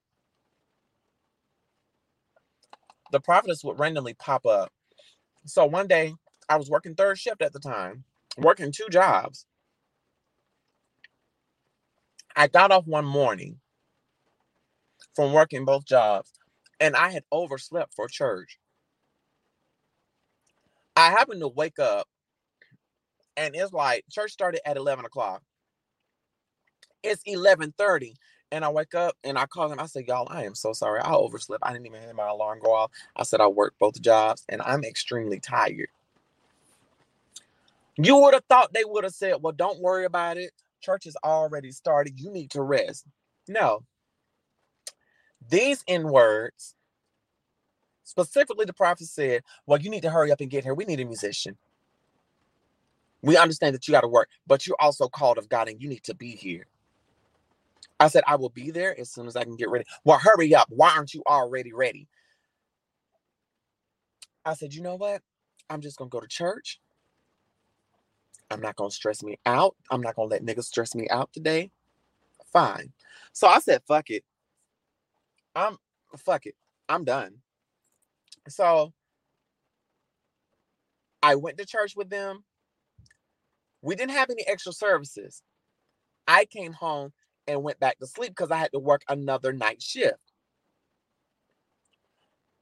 the 3.11 3.19
prophetess 3.19 3.63
would 3.63 3.79
randomly 3.79 4.13
pop 4.13 4.45
up. 4.45 4.71
So 5.45 5.65
one 5.65 5.87
day, 5.87 6.13
I 6.49 6.57
was 6.57 6.69
working 6.69 6.95
third 6.95 7.17
shift 7.17 7.41
at 7.41 7.53
the 7.53 7.59
time, 7.59 8.03
working 8.37 8.71
two 8.71 8.87
jobs. 8.89 9.45
I 12.35 12.47
got 12.47 12.71
off 12.71 12.85
one 12.87 13.05
morning 13.05 13.59
from 15.15 15.33
working 15.33 15.65
both 15.65 15.85
jobs, 15.85 16.31
and 16.79 16.95
I 16.95 17.11
had 17.11 17.23
overslept 17.31 17.93
for 17.93 18.07
church. 18.07 18.59
I 20.95 21.11
happened 21.11 21.41
to 21.41 21.47
wake 21.47 21.79
up 21.79 22.07
and 23.37 23.55
it's 23.55 23.73
like 23.73 24.05
church 24.11 24.31
started 24.31 24.61
at 24.67 24.77
11 24.77 25.05
o'clock. 25.05 25.41
It's 27.03 27.23
11:30, 27.25 28.15
and 28.51 28.65
I 28.65 28.69
wake 28.69 28.93
up 28.93 29.15
and 29.23 29.37
I 29.39 29.45
call 29.45 29.71
him. 29.71 29.79
I 29.79 29.85
said, 29.85 30.07
"Y'all, 30.07 30.27
I 30.29 30.43
am 30.43 30.55
so 30.55 30.73
sorry. 30.73 30.99
I 31.01 31.13
overslept. 31.13 31.63
I 31.65 31.71
didn't 31.71 31.85
even 31.85 32.01
hear 32.01 32.13
my 32.13 32.27
alarm 32.27 32.59
go 32.59 32.73
off. 32.73 32.91
I 33.15 33.23
said 33.23 33.41
I 33.41 33.47
worked 33.47 33.79
both 33.79 34.01
jobs, 34.01 34.43
and 34.49 34.61
I'm 34.63 34.83
extremely 34.83 35.39
tired." 35.39 35.89
You 37.97 38.17
would 38.17 38.33
have 38.33 38.45
thought 38.45 38.73
they 38.73 38.85
would 38.85 39.03
have 39.05 39.13
said, 39.13 39.41
"Well, 39.41 39.53
don't 39.53 39.79
worry 39.81 40.05
about 40.05 40.37
it. 40.37 40.51
Church 40.81 41.05
has 41.05 41.15
already 41.23 41.71
started. 41.71 42.19
You 42.19 42.31
need 42.31 42.51
to 42.51 42.61
rest." 42.61 43.05
No. 43.47 43.85
These 45.47 45.83
in 45.87 46.09
words, 46.09 46.75
specifically, 48.03 48.65
the 48.65 48.73
prophet 48.73 49.07
said, 49.07 49.43
"Well, 49.65 49.79
you 49.79 49.89
need 49.89 50.01
to 50.01 50.11
hurry 50.11 50.31
up 50.31 50.41
and 50.41 50.49
get 50.49 50.63
here. 50.63 50.73
We 50.73 50.85
need 50.85 50.99
a 50.99 51.05
musician." 51.05 51.57
We 53.21 53.37
understand 53.37 53.75
that 53.75 53.87
you 53.87 53.91
got 53.91 54.01
to 54.01 54.07
work, 54.07 54.29
but 54.47 54.65
you're 54.65 54.77
also 54.79 55.07
called 55.09 55.37
of 55.37 55.49
God 55.49 55.67
and 55.67 55.81
you 55.81 55.89
need 55.89 56.03
to 56.03 56.15
be 56.15 56.31
here. 56.31 56.67
I 57.99 58.07
said, 58.07 58.23
I 58.27 58.35
will 58.35 58.49
be 58.49 58.71
there 58.71 58.97
as 58.97 59.11
soon 59.11 59.27
as 59.27 59.35
I 59.35 59.43
can 59.43 59.57
get 59.57 59.69
ready. 59.69 59.85
Well, 60.05 60.19
hurry 60.19 60.55
up. 60.55 60.67
Why 60.69 60.91
aren't 60.95 61.13
you 61.13 61.21
already 61.27 61.73
ready? 61.73 62.07
I 64.45 64.53
said, 64.53 64.73
you 64.73 64.81
know 64.81 64.95
what? 64.95 65.21
I'm 65.69 65.81
just 65.81 65.97
going 65.97 66.09
to 66.09 66.15
go 66.15 66.21
to 66.21 66.27
church. 66.27 66.79
I'm 68.49 68.61
not 68.61 68.77
going 68.77 68.89
to 68.89 68.95
stress 68.95 69.21
me 69.21 69.37
out. 69.45 69.75
I'm 69.91 70.01
not 70.01 70.15
going 70.15 70.29
to 70.29 70.33
let 70.33 70.45
niggas 70.45 70.63
stress 70.63 70.95
me 70.95 71.07
out 71.09 71.31
today. 71.33 71.71
Fine. 72.53 72.93
So 73.33 73.47
I 73.47 73.59
said, 73.59 73.81
fuck 73.87 74.09
it. 74.09 74.23
I'm, 75.55 75.77
fuck 76.17 76.45
it. 76.45 76.55
I'm 76.89 77.03
done. 77.03 77.35
So 78.47 78.93
I 81.23 81.35
went 81.35 81.57
to 81.59 81.65
church 81.65 81.95
with 81.95 82.09
them. 82.09 82.43
We 83.81 83.95
didn't 83.95 84.13
have 84.13 84.29
any 84.29 84.45
extra 84.47 84.73
services. 84.73 85.41
I 86.27 86.45
came 86.45 86.73
home 86.73 87.11
and 87.47 87.63
went 87.63 87.79
back 87.79 87.99
to 87.99 88.07
sleep 88.07 88.31
because 88.31 88.51
I 88.51 88.57
had 88.57 88.71
to 88.73 88.79
work 88.79 89.03
another 89.09 89.53
night 89.53 89.81
shift. 89.81 90.17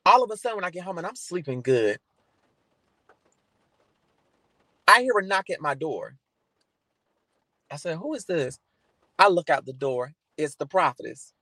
All 0.06 0.23
of 0.23 0.32
a 0.32 0.38
sudden, 0.38 0.58
when 0.58 0.65
I 0.65 0.71
get 0.71 0.84
home 0.84 0.97
and 0.97 1.08
I'm 1.08 1.15
sleeping 1.15 1.62
good, 1.62 2.00
I 4.88 5.02
hear 5.02 5.13
a 5.17 5.26
knock 5.26 5.50
at 5.50 5.62
my 5.62 5.76
door. 5.76 6.15
I 7.71 7.78
said, 7.78 7.97
Who 7.97 8.13
is 8.13 8.26
this? 8.26 8.60
I 9.19 9.30
look 9.30 9.50
out 9.50 9.65
the 9.65 9.73
door. 9.73 10.13
It's 10.38 10.56
the 10.56 10.65
prophetess. 10.67 11.34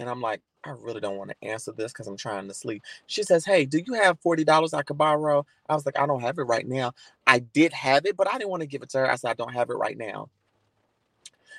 And 0.00 0.08
I'm 0.08 0.22
like, 0.22 0.40
I 0.64 0.70
really 0.70 1.00
don't 1.00 1.18
want 1.18 1.30
to 1.30 1.48
answer 1.48 1.72
this 1.72 1.92
because 1.92 2.06
I'm 2.06 2.16
trying 2.16 2.48
to 2.48 2.54
sleep. 2.54 2.82
She 3.06 3.22
says, 3.22 3.44
Hey, 3.44 3.66
do 3.66 3.82
you 3.86 3.94
have 3.94 4.20
$40 4.20 4.74
I 4.74 4.82
could 4.82 4.98
borrow? 4.98 5.46
I 5.68 5.74
was 5.74 5.84
like, 5.84 5.98
I 5.98 6.06
don't 6.06 6.22
have 6.22 6.38
it 6.38 6.44
right 6.44 6.66
now. 6.66 6.92
I 7.26 7.40
did 7.40 7.72
have 7.74 8.06
it, 8.06 8.16
but 8.16 8.26
I 8.26 8.38
didn't 8.38 8.50
want 8.50 8.62
to 8.62 8.66
give 8.66 8.82
it 8.82 8.88
to 8.90 8.98
her. 8.98 9.10
I 9.10 9.16
said, 9.16 9.30
I 9.30 9.34
don't 9.34 9.52
have 9.52 9.68
it 9.68 9.74
right 9.74 9.96
now. 9.98 10.30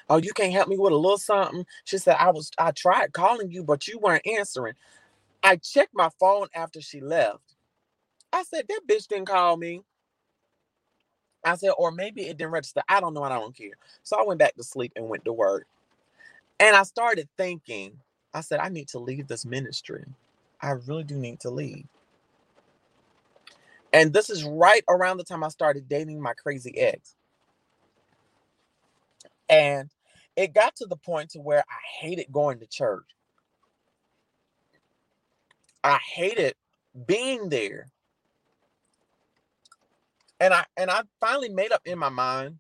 Oh, 0.10 0.18
you 0.18 0.34
can't 0.34 0.52
help 0.52 0.68
me 0.68 0.78
with 0.78 0.92
a 0.92 0.96
little 0.98 1.20
something? 1.20 1.66
She 1.86 2.00
said, 2.00 2.18
I 2.20 2.32
was 2.32 2.52
I 2.58 2.72
tried 2.72 3.14
calling 3.14 3.52
you, 3.52 3.64
but 3.64 3.88
you 3.88 4.00
weren't 4.00 4.26
answering. 4.28 4.74
I 5.44 5.58
checked 5.58 5.94
my 5.94 6.10
phone 6.20 6.48
after 6.56 6.82
she 6.82 7.00
left. 7.00 7.56
I 8.34 8.44
said, 8.44 8.66
That 8.68 8.82
bitch 8.90 9.08
didn't 9.08 9.28
call 9.28 9.56
me. 9.56 9.82
I 11.44 11.56
said, 11.56 11.72
or 11.78 11.92
maybe 11.92 12.24
it 12.24 12.38
didn't 12.38 12.52
register. 12.52 12.82
I 12.88 13.00
don't 13.00 13.14
know, 13.14 13.24
and 13.24 13.34
I 13.34 13.40
don't 13.40 13.56
care. 13.56 13.72
So 14.04 14.18
I 14.20 14.24
went 14.24 14.40
back 14.40 14.56
to 14.56 14.64
sleep 14.64 14.94
and 14.96 15.10
went 15.10 15.26
to 15.26 15.34
work. 15.34 15.66
And 16.60 16.76
I 16.76 16.84
started 16.84 17.28
thinking, 17.38 17.98
I 18.34 18.42
said, 18.42 18.60
I 18.62 18.70
need 18.70 18.90
to 18.90 19.00
leave 19.00 19.28
this 19.28 19.46
ministry. 19.46 20.06
I 20.62 20.72
really 20.88 21.04
do 21.06 21.18
need 21.18 21.42
to 21.42 21.52
leave. 21.52 21.88
And 23.94 24.14
this 24.14 24.30
is 24.30 24.44
right 24.44 24.84
around 24.90 25.18
the 25.18 25.24
time 25.26 25.44
I 25.44 25.50
started 25.50 25.90
dating 25.90 26.22
my 26.22 26.34
crazy 26.34 26.78
ex. 26.78 27.16
And 29.50 29.90
it 30.38 30.54
got 30.54 30.76
to 30.78 30.88
the 30.88 30.98
point 30.98 31.32
to 31.32 31.40
where 31.40 31.60
I 31.70 32.06
hated 32.06 32.28
going 32.32 32.60
to 32.60 32.68
church. 32.68 33.06
I 35.84 35.98
hated 35.98 36.56
being 37.08 37.50
there. 37.50 37.88
And 40.40 40.54
I 40.54 40.66
and 40.78 40.92
I 40.92 41.04
finally 41.22 41.50
made 41.50 41.72
up 41.72 41.82
in 41.86 42.00
my 42.00 42.10
mind. 42.10 42.60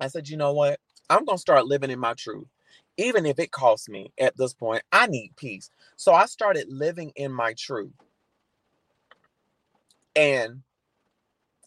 I 0.00 0.08
said, 0.08 0.28
you 0.28 0.36
know 0.36 0.52
what? 0.54 0.80
I'm 1.10 1.24
gonna 1.24 1.38
start 1.38 1.66
living 1.66 1.90
in 1.90 2.00
my 2.00 2.14
truth 2.14 2.48
even 2.96 3.26
if 3.26 3.38
it 3.38 3.50
costs 3.50 3.88
me 3.88 4.12
at 4.18 4.36
this 4.36 4.54
point, 4.54 4.82
I 4.92 5.06
need 5.06 5.34
peace. 5.36 5.70
So 5.96 6.12
I 6.12 6.26
started 6.26 6.66
living 6.68 7.12
in 7.16 7.32
my 7.32 7.54
truth. 7.54 7.92
And 10.14 10.62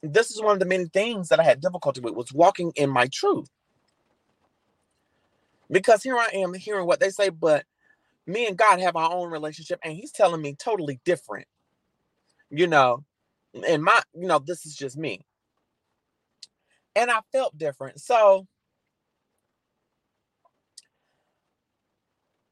this 0.03 0.31
is 0.31 0.41
one 0.41 0.53
of 0.53 0.59
the 0.59 0.65
many 0.65 0.85
things 0.85 1.29
that 1.29 1.39
I 1.39 1.43
had 1.43 1.61
difficulty 1.61 2.01
with 2.01 2.13
was 2.13 2.33
walking 2.33 2.71
in 2.75 2.89
my 2.89 3.07
truth. 3.07 3.49
Because 5.71 6.03
here 6.03 6.17
I 6.17 6.29
am 6.33 6.53
hearing 6.53 6.85
what 6.85 6.99
they 6.99 7.09
say, 7.09 7.29
but 7.29 7.65
me 8.27 8.47
and 8.47 8.57
God 8.57 8.79
have 8.79 8.95
our 8.95 9.11
own 9.11 9.31
relationship, 9.31 9.79
and 9.83 9.93
He's 9.93 10.11
telling 10.11 10.41
me 10.41 10.55
totally 10.55 10.99
different. 11.05 11.47
You 12.51 12.67
know, 12.67 13.03
and 13.67 13.83
my, 13.83 13.99
you 14.13 14.27
know, 14.27 14.39
this 14.39 14.65
is 14.65 14.75
just 14.75 14.95
me. 14.95 15.25
And 16.95 17.09
I 17.09 17.19
felt 17.31 17.57
different. 17.57 17.99
So 17.99 18.47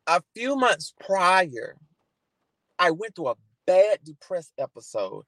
a 0.07 0.21
few 0.35 0.55
months 0.55 0.93
prior, 0.99 1.77
I 2.79 2.91
went 2.91 3.15
through 3.15 3.29
a 3.29 3.35
bad 3.65 3.99
depressed 4.03 4.53
episode. 4.57 5.23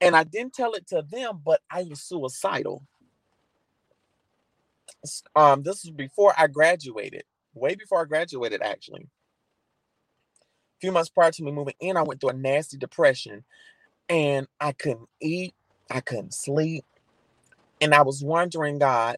And 0.00 0.16
I 0.16 0.24
didn't 0.24 0.54
tell 0.54 0.72
it 0.72 0.86
to 0.88 1.02
them, 1.10 1.40
but 1.44 1.60
I 1.70 1.82
was 1.82 2.02
suicidal. 2.02 2.86
Um, 5.36 5.62
this 5.62 5.84
was 5.84 5.90
before 5.90 6.32
I 6.38 6.46
graduated, 6.46 7.24
way 7.54 7.74
before 7.74 8.00
I 8.00 8.04
graduated, 8.06 8.62
actually. 8.62 9.02
A 9.02 10.80
few 10.80 10.92
months 10.92 11.10
prior 11.10 11.30
to 11.30 11.42
me 11.42 11.52
moving 11.52 11.74
in, 11.80 11.98
I 11.98 12.02
went 12.02 12.20
through 12.20 12.30
a 12.30 12.34
nasty 12.34 12.78
depression 12.78 13.44
and 14.08 14.46
I 14.58 14.72
couldn't 14.72 15.08
eat, 15.20 15.54
I 15.90 16.00
couldn't 16.00 16.32
sleep. 16.32 16.84
And 17.82 17.94
I 17.94 18.02
was 18.02 18.24
wondering, 18.24 18.78
God, 18.78 19.16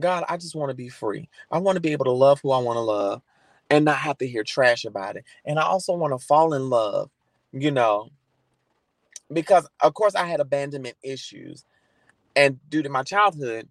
God, 0.00 0.24
I 0.28 0.36
just 0.36 0.54
want 0.56 0.70
to 0.70 0.76
be 0.76 0.88
free. 0.88 1.28
I 1.50 1.58
want 1.58 1.76
to 1.76 1.80
be 1.82 1.92
able 1.92 2.06
to 2.06 2.12
love 2.12 2.40
who 2.42 2.52
I 2.52 2.58
want 2.58 2.76
to 2.76 2.80
love 2.82 3.22
and 3.70 3.84
not 3.84 3.98
have 3.98 4.18
to 4.18 4.28
hear 4.28 4.44
trash 4.44 4.84
about 4.84 5.16
it. 5.16 5.24
And 5.44 5.58
I 5.58 5.62
also 5.64 5.94
want 5.94 6.18
to 6.18 6.24
fall 6.24 6.54
in 6.54 6.70
love, 6.70 7.10
you 7.52 7.70
know, 7.70 8.10
because 9.32 9.68
of 9.82 9.94
course 9.94 10.14
I 10.14 10.26
had 10.26 10.40
abandonment 10.40 10.96
issues. 11.02 11.64
And 12.36 12.58
due 12.70 12.82
to 12.82 12.88
my 12.90 13.02
childhood, 13.04 13.68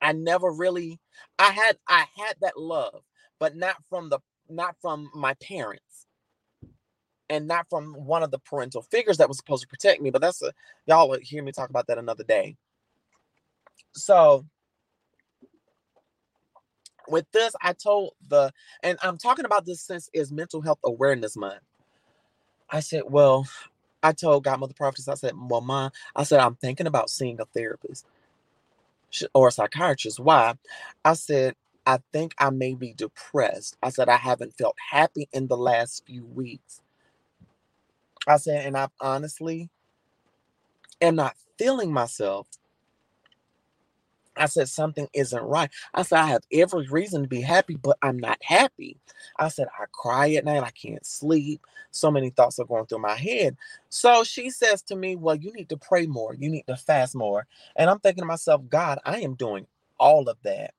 I 0.00 0.12
never 0.12 0.50
really 0.50 1.00
I 1.38 1.50
had 1.52 1.78
I 1.88 2.06
had 2.16 2.36
that 2.42 2.58
love, 2.58 3.02
but 3.40 3.56
not 3.56 3.76
from 3.90 4.10
the 4.10 4.20
not 4.48 4.76
from 4.82 5.10
my 5.14 5.34
parents 5.34 6.06
and 7.30 7.48
not 7.48 7.68
from 7.70 7.94
one 7.94 8.22
of 8.22 8.30
the 8.30 8.38
parental 8.38 8.82
figures 8.82 9.18
that 9.18 9.28
was 9.28 9.38
supposed 9.38 9.62
to 9.62 9.68
protect 9.68 10.02
me. 10.02 10.10
But 10.10 10.22
that's 10.22 10.42
a 10.42 10.52
y'all 10.86 11.08
will 11.08 11.20
hear 11.20 11.42
me 11.42 11.52
talk 11.52 11.70
about 11.70 11.86
that 11.88 11.98
another 11.98 12.24
day. 12.24 12.56
So 13.94 14.46
with 17.08 17.26
this, 17.32 17.54
I 17.62 17.74
told 17.74 18.12
the, 18.28 18.52
and 18.82 18.98
I'm 19.02 19.18
talking 19.18 19.44
about 19.44 19.66
this 19.66 19.82
since 19.82 20.10
is 20.12 20.32
Mental 20.32 20.62
Health 20.62 20.80
Awareness 20.84 21.36
Month. 21.36 21.62
I 22.70 22.80
said, 22.80 23.02
well, 23.06 23.48
I 24.02 24.12
told 24.12 24.44
Godmother 24.44 24.74
Prophetess, 24.74 25.08
I 25.08 25.14
said, 25.14 25.34
well, 25.36 25.60
mom, 25.60 25.92
I 26.16 26.24
said, 26.24 26.40
I'm 26.40 26.56
thinking 26.56 26.86
about 26.86 27.10
seeing 27.10 27.40
a 27.40 27.46
therapist 27.46 28.06
or 29.34 29.48
a 29.48 29.52
psychiatrist. 29.52 30.20
Why? 30.20 30.54
I 31.04 31.14
said, 31.14 31.54
I 31.86 32.00
think 32.12 32.34
I 32.38 32.50
may 32.50 32.74
be 32.74 32.94
depressed. 32.94 33.76
I 33.82 33.90
said, 33.90 34.08
I 34.08 34.16
haven't 34.16 34.56
felt 34.58 34.76
happy 34.90 35.28
in 35.32 35.48
the 35.48 35.56
last 35.56 36.04
few 36.06 36.24
weeks. 36.26 36.80
I 38.28 38.38
said, 38.38 38.66
and 38.66 38.76
I 38.76 38.88
honestly 39.00 39.70
am 41.00 41.16
not 41.16 41.36
feeling 41.58 41.92
myself 41.92 42.48
I 44.36 44.46
said, 44.46 44.68
something 44.68 45.08
isn't 45.12 45.42
right. 45.42 45.70
I 45.94 46.02
said, 46.02 46.18
I 46.18 46.26
have 46.26 46.42
every 46.52 46.86
reason 46.88 47.22
to 47.22 47.28
be 47.28 47.40
happy, 47.40 47.76
but 47.76 47.96
I'm 48.02 48.18
not 48.18 48.38
happy. 48.42 48.98
I 49.38 49.48
said, 49.48 49.68
I 49.78 49.84
cry 49.92 50.32
at 50.32 50.44
night. 50.44 50.62
I 50.62 50.70
can't 50.70 51.04
sleep. 51.04 51.60
So 51.90 52.10
many 52.10 52.30
thoughts 52.30 52.58
are 52.58 52.64
going 52.64 52.86
through 52.86 52.98
my 53.00 53.16
head. 53.16 53.56
So 53.88 54.24
she 54.24 54.50
says 54.50 54.82
to 54.82 54.96
me, 54.96 55.16
Well, 55.16 55.36
you 55.36 55.52
need 55.52 55.68
to 55.68 55.76
pray 55.76 56.06
more. 56.06 56.34
You 56.34 56.50
need 56.50 56.66
to 56.66 56.76
fast 56.76 57.14
more. 57.14 57.46
And 57.76 57.88
I'm 57.88 58.00
thinking 58.00 58.22
to 58.22 58.26
myself, 58.26 58.62
God, 58.68 58.98
I 59.04 59.20
am 59.20 59.34
doing 59.34 59.66
all 59.98 60.28
of 60.28 60.36
that. 60.42 60.74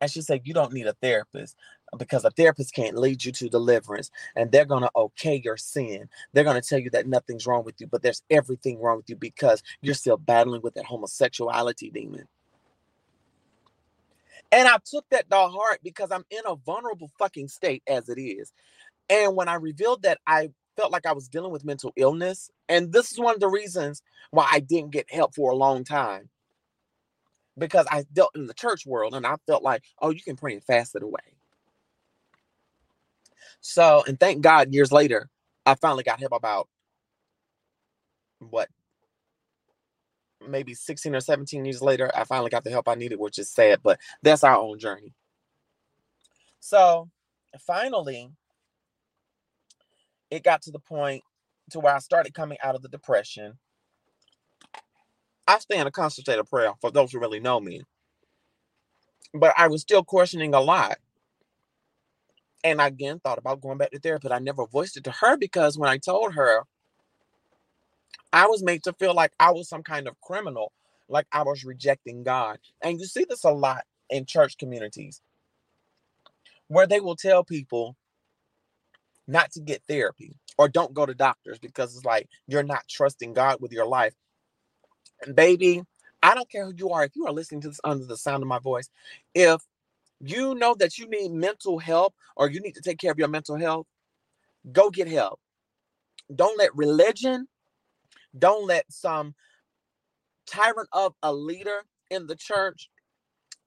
And 0.00 0.10
she 0.10 0.22
said, 0.22 0.42
You 0.44 0.54
don't 0.54 0.72
need 0.72 0.86
a 0.86 0.94
therapist 0.94 1.56
because 1.98 2.24
a 2.24 2.30
therapist 2.30 2.74
can't 2.74 2.96
lead 2.96 3.24
you 3.24 3.32
to 3.32 3.48
deliverance 3.48 4.10
and 4.34 4.50
they're 4.50 4.64
going 4.64 4.82
to 4.82 4.90
okay 4.96 5.40
your 5.44 5.56
sin. 5.56 6.08
They're 6.32 6.44
going 6.44 6.60
to 6.60 6.66
tell 6.66 6.78
you 6.78 6.90
that 6.90 7.06
nothing's 7.06 7.46
wrong 7.46 7.64
with 7.64 7.80
you, 7.80 7.86
but 7.86 8.02
there's 8.02 8.22
everything 8.30 8.80
wrong 8.80 8.98
with 8.98 9.10
you 9.10 9.16
because 9.16 9.62
you're 9.82 9.94
still 9.94 10.16
battling 10.16 10.62
with 10.62 10.74
that 10.74 10.86
homosexuality 10.86 11.90
demon. 11.90 12.26
And 14.52 14.68
I 14.68 14.78
took 14.84 15.06
that 15.10 15.30
to 15.30 15.36
heart 15.36 15.80
because 15.82 16.12
I'm 16.12 16.26
in 16.30 16.42
a 16.46 16.56
vulnerable 16.56 17.10
fucking 17.18 17.48
state 17.48 17.82
as 17.88 18.08
it 18.10 18.20
is. 18.20 18.52
And 19.10 19.36
when 19.36 19.48
I 19.48 19.54
revealed 19.54 20.02
that, 20.02 20.18
I 20.26 20.50
felt 20.76 20.92
like 20.92 21.06
I 21.06 21.12
was 21.12 21.28
dealing 21.28 21.52
with 21.52 21.64
mental 21.64 21.92
illness. 21.96 22.50
And 22.68 22.92
this 22.92 23.12
is 23.12 23.18
one 23.18 23.34
of 23.34 23.40
the 23.40 23.48
reasons 23.48 24.02
why 24.30 24.48
I 24.50 24.60
didn't 24.60 24.92
get 24.92 25.12
help 25.12 25.34
for 25.34 25.50
a 25.50 25.56
long 25.56 25.84
time. 25.84 26.28
Because 27.58 27.86
I 27.90 28.04
dealt 28.12 28.30
in 28.34 28.46
the 28.46 28.54
church 28.54 28.86
world 28.86 29.14
and 29.14 29.26
I 29.26 29.36
felt 29.46 29.62
like, 29.62 29.84
oh, 30.00 30.10
you 30.10 30.22
can 30.22 30.36
pray 30.36 30.54
and 30.54 30.64
fast 30.64 30.94
it 30.96 31.02
away. 31.02 31.20
So, 33.60 34.04
and 34.06 34.18
thank 34.18 34.42
God 34.42 34.72
years 34.74 34.92
later, 34.92 35.28
I 35.66 35.74
finally 35.76 36.04
got 36.04 36.20
help 36.20 36.32
about 36.32 36.68
what 38.40 38.68
maybe 40.48 40.74
16 40.74 41.14
or 41.14 41.20
17 41.20 41.64
years 41.64 41.82
later, 41.82 42.10
I 42.14 42.24
finally 42.24 42.50
got 42.50 42.64
the 42.64 42.70
help 42.70 42.88
I 42.88 42.94
needed, 42.94 43.18
which 43.18 43.38
is 43.38 43.50
sad, 43.50 43.80
but 43.82 43.98
that's 44.22 44.44
our 44.44 44.56
own 44.56 44.78
journey. 44.78 45.12
So 46.60 47.08
finally, 47.60 48.30
it 50.30 50.44
got 50.44 50.62
to 50.62 50.70
the 50.70 50.78
point 50.78 51.22
to 51.70 51.80
where 51.80 51.94
I 51.94 51.98
started 51.98 52.34
coming 52.34 52.58
out 52.62 52.74
of 52.74 52.82
the 52.82 52.88
depression. 52.88 53.58
I 55.46 55.58
stay 55.58 55.78
in 55.78 55.86
a 55.86 55.90
constant 55.90 56.26
state 56.26 56.38
of 56.38 56.48
prayer 56.48 56.72
for 56.80 56.90
those 56.90 57.12
who 57.12 57.18
really 57.18 57.40
know 57.40 57.60
me. 57.60 57.82
But 59.34 59.54
I 59.56 59.68
was 59.68 59.82
still 59.82 60.04
questioning 60.04 60.54
a 60.54 60.60
lot. 60.60 60.98
And 62.64 62.80
I 62.80 62.86
again 62.86 63.18
thought 63.18 63.38
about 63.38 63.60
going 63.60 63.78
back 63.78 63.90
to 63.90 63.98
therapy, 63.98 64.28
but 64.28 64.34
I 64.34 64.38
never 64.38 64.66
voiced 64.66 64.96
it 64.96 65.04
to 65.04 65.10
her 65.10 65.36
because 65.36 65.76
when 65.76 65.90
I 65.90 65.98
told 65.98 66.34
her 66.34 66.62
I 68.32 68.46
was 68.46 68.62
made 68.62 68.82
to 68.84 68.92
feel 68.94 69.14
like 69.14 69.32
I 69.38 69.50
was 69.50 69.68
some 69.68 69.82
kind 69.82 70.08
of 70.08 70.20
criminal, 70.20 70.72
like 71.08 71.26
I 71.32 71.42
was 71.42 71.64
rejecting 71.64 72.22
God. 72.22 72.58
And 72.82 72.98
you 72.98 73.06
see 73.06 73.24
this 73.28 73.44
a 73.44 73.50
lot 73.50 73.84
in 74.10 74.26
church 74.26 74.58
communities 74.58 75.20
where 76.68 76.86
they 76.86 77.00
will 77.00 77.16
tell 77.16 77.44
people 77.44 77.96
not 79.28 79.52
to 79.52 79.60
get 79.60 79.82
therapy 79.88 80.34
or 80.58 80.68
don't 80.68 80.94
go 80.94 81.06
to 81.06 81.14
doctors 81.14 81.58
because 81.58 81.94
it's 81.94 82.04
like 82.04 82.28
you're 82.46 82.62
not 82.62 82.88
trusting 82.88 83.34
God 83.34 83.58
with 83.60 83.72
your 83.72 83.86
life. 83.86 84.14
And 85.24 85.36
baby, 85.36 85.82
I 86.22 86.34
don't 86.34 86.50
care 86.50 86.66
who 86.66 86.74
you 86.76 86.90
are. 86.90 87.04
If 87.04 87.16
you 87.16 87.26
are 87.26 87.32
listening 87.32 87.60
to 87.62 87.68
this 87.68 87.80
under 87.84 88.04
the 88.04 88.16
sound 88.16 88.42
of 88.42 88.48
my 88.48 88.58
voice, 88.58 88.88
if 89.34 89.60
you 90.20 90.54
know 90.54 90.74
that 90.78 90.98
you 90.98 91.08
need 91.08 91.32
mental 91.32 91.78
help 91.78 92.14
or 92.36 92.50
you 92.50 92.60
need 92.60 92.74
to 92.74 92.80
take 92.80 92.98
care 92.98 93.12
of 93.12 93.18
your 93.18 93.28
mental 93.28 93.56
health, 93.56 93.86
go 94.70 94.90
get 94.90 95.08
help. 95.08 95.40
Don't 96.34 96.58
let 96.58 96.74
religion 96.76 97.48
don't 98.38 98.66
let 98.66 98.90
some 98.90 99.34
tyrant 100.46 100.88
of 100.92 101.14
a 101.22 101.32
leader 101.32 101.84
in 102.10 102.26
the 102.26 102.36
church 102.36 102.90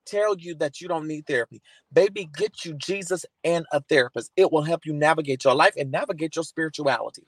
tell 0.06 0.38
you 0.38 0.56
that 0.56 0.80
you 0.82 0.88
don't 0.88 1.08
need 1.08 1.26
therapy. 1.26 1.62
Baby, 1.92 2.30
get 2.38 2.64
you 2.64 2.74
Jesus 2.74 3.26
and 3.44 3.66
a 3.72 3.82
therapist. 3.82 4.32
It 4.36 4.52
will 4.52 4.64
help 4.64 4.86
you 4.86 4.94
navigate 4.94 5.44
your 5.44 5.56
life 5.56 5.74
and 5.78 5.92
navigate 5.92 6.36
your 6.36 6.44
spirituality. 6.44 7.26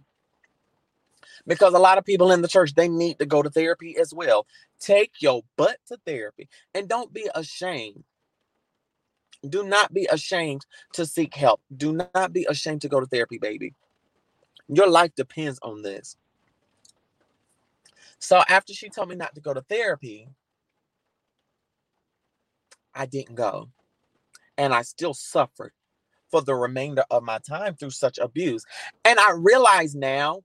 Because 1.45 1.73
a 1.73 1.79
lot 1.79 1.97
of 1.97 2.05
people 2.05 2.31
in 2.31 2.41
the 2.41 2.47
church, 2.47 2.73
they 2.75 2.87
need 2.87 3.19
to 3.19 3.25
go 3.25 3.41
to 3.41 3.49
therapy 3.49 3.97
as 3.97 4.13
well. 4.13 4.45
Take 4.79 5.13
your 5.21 5.41
butt 5.55 5.77
to 5.87 5.97
therapy 6.05 6.49
and 6.73 6.87
don't 6.87 7.13
be 7.13 7.29
ashamed. 7.33 8.03
Do 9.47 9.63
not 9.63 9.93
be 9.93 10.07
ashamed 10.11 10.65
to 10.93 11.05
seek 11.05 11.35
help. 11.35 11.61
Do 11.75 11.93
not 11.93 12.33
be 12.33 12.45
ashamed 12.49 12.81
to 12.81 12.89
go 12.89 12.99
to 12.99 13.05
therapy, 13.05 13.37
baby. 13.37 13.73
Your 14.67 14.89
life 14.89 15.11
depends 15.15 15.59
on 15.61 15.81
this. 15.81 16.17
So 18.19 18.41
after 18.49 18.73
she 18.73 18.89
told 18.89 19.09
me 19.09 19.15
not 19.15 19.35
to 19.35 19.41
go 19.41 19.53
to 19.53 19.61
therapy, 19.61 20.27
I 22.93 23.05
didn't 23.05 23.35
go. 23.35 23.69
And 24.57 24.73
I 24.73 24.81
still 24.81 25.13
suffered 25.13 25.71
for 26.29 26.41
the 26.41 26.55
remainder 26.55 27.03
of 27.11 27.23
my 27.23 27.39
time 27.39 27.75
through 27.75 27.91
such 27.91 28.17
abuse. 28.17 28.65
And 29.05 29.19
I 29.19 29.33
realize 29.37 29.95
now 29.95 30.41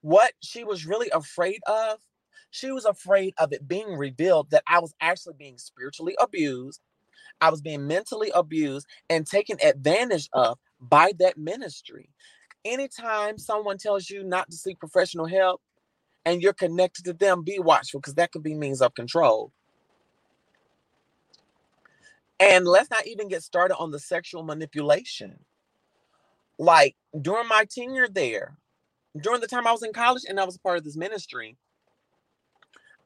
what 0.00 0.32
she 0.40 0.64
was 0.64 0.86
really 0.86 1.08
afraid 1.10 1.60
of. 1.66 1.98
She 2.50 2.70
was 2.70 2.84
afraid 2.84 3.34
of 3.38 3.52
it 3.52 3.66
being 3.66 3.96
revealed 3.96 4.50
that 4.50 4.62
I 4.68 4.78
was 4.78 4.94
actually 5.00 5.34
being 5.38 5.58
spiritually 5.58 6.14
abused. 6.20 6.80
I 7.40 7.50
was 7.50 7.60
being 7.60 7.86
mentally 7.86 8.30
abused 8.34 8.86
and 9.10 9.26
taken 9.26 9.56
advantage 9.64 10.28
of 10.32 10.58
by 10.80 11.12
that 11.18 11.36
ministry 11.38 12.10
anytime 12.64 13.38
someone 13.38 13.78
tells 13.78 14.08
you 14.08 14.24
not 14.24 14.50
to 14.50 14.56
seek 14.56 14.78
professional 14.78 15.26
help 15.26 15.60
and 16.24 16.42
you're 16.42 16.52
connected 16.52 17.04
to 17.04 17.12
them, 17.12 17.42
be 17.42 17.58
watchful 17.58 18.00
because 18.00 18.14
that 18.14 18.32
could 18.32 18.42
be 18.42 18.54
means 18.54 18.80
of 18.80 18.94
control. 18.94 19.52
And 22.40 22.66
let's 22.66 22.90
not 22.90 23.06
even 23.06 23.28
get 23.28 23.42
started 23.42 23.76
on 23.76 23.90
the 23.90 23.98
sexual 23.98 24.42
manipulation. 24.42 25.38
Like 26.58 26.96
during 27.20 27.48
my 27.48 27.64
tenure 27.64 28.08
there, 28.08 28.56
during 29.20 29.40
the 29.40 29.46
time 29.46 29.66
I 29.66 29.72
was 29.72 29.82
in 29.82 29.92
college 29.92 30.24
and 30.28 30.40
I 30.40 30.44
was 30.44 30.58
part 30.58 30.78
of 30.78 30.84
this 30.84 30.96
ministry, 30.96 31.56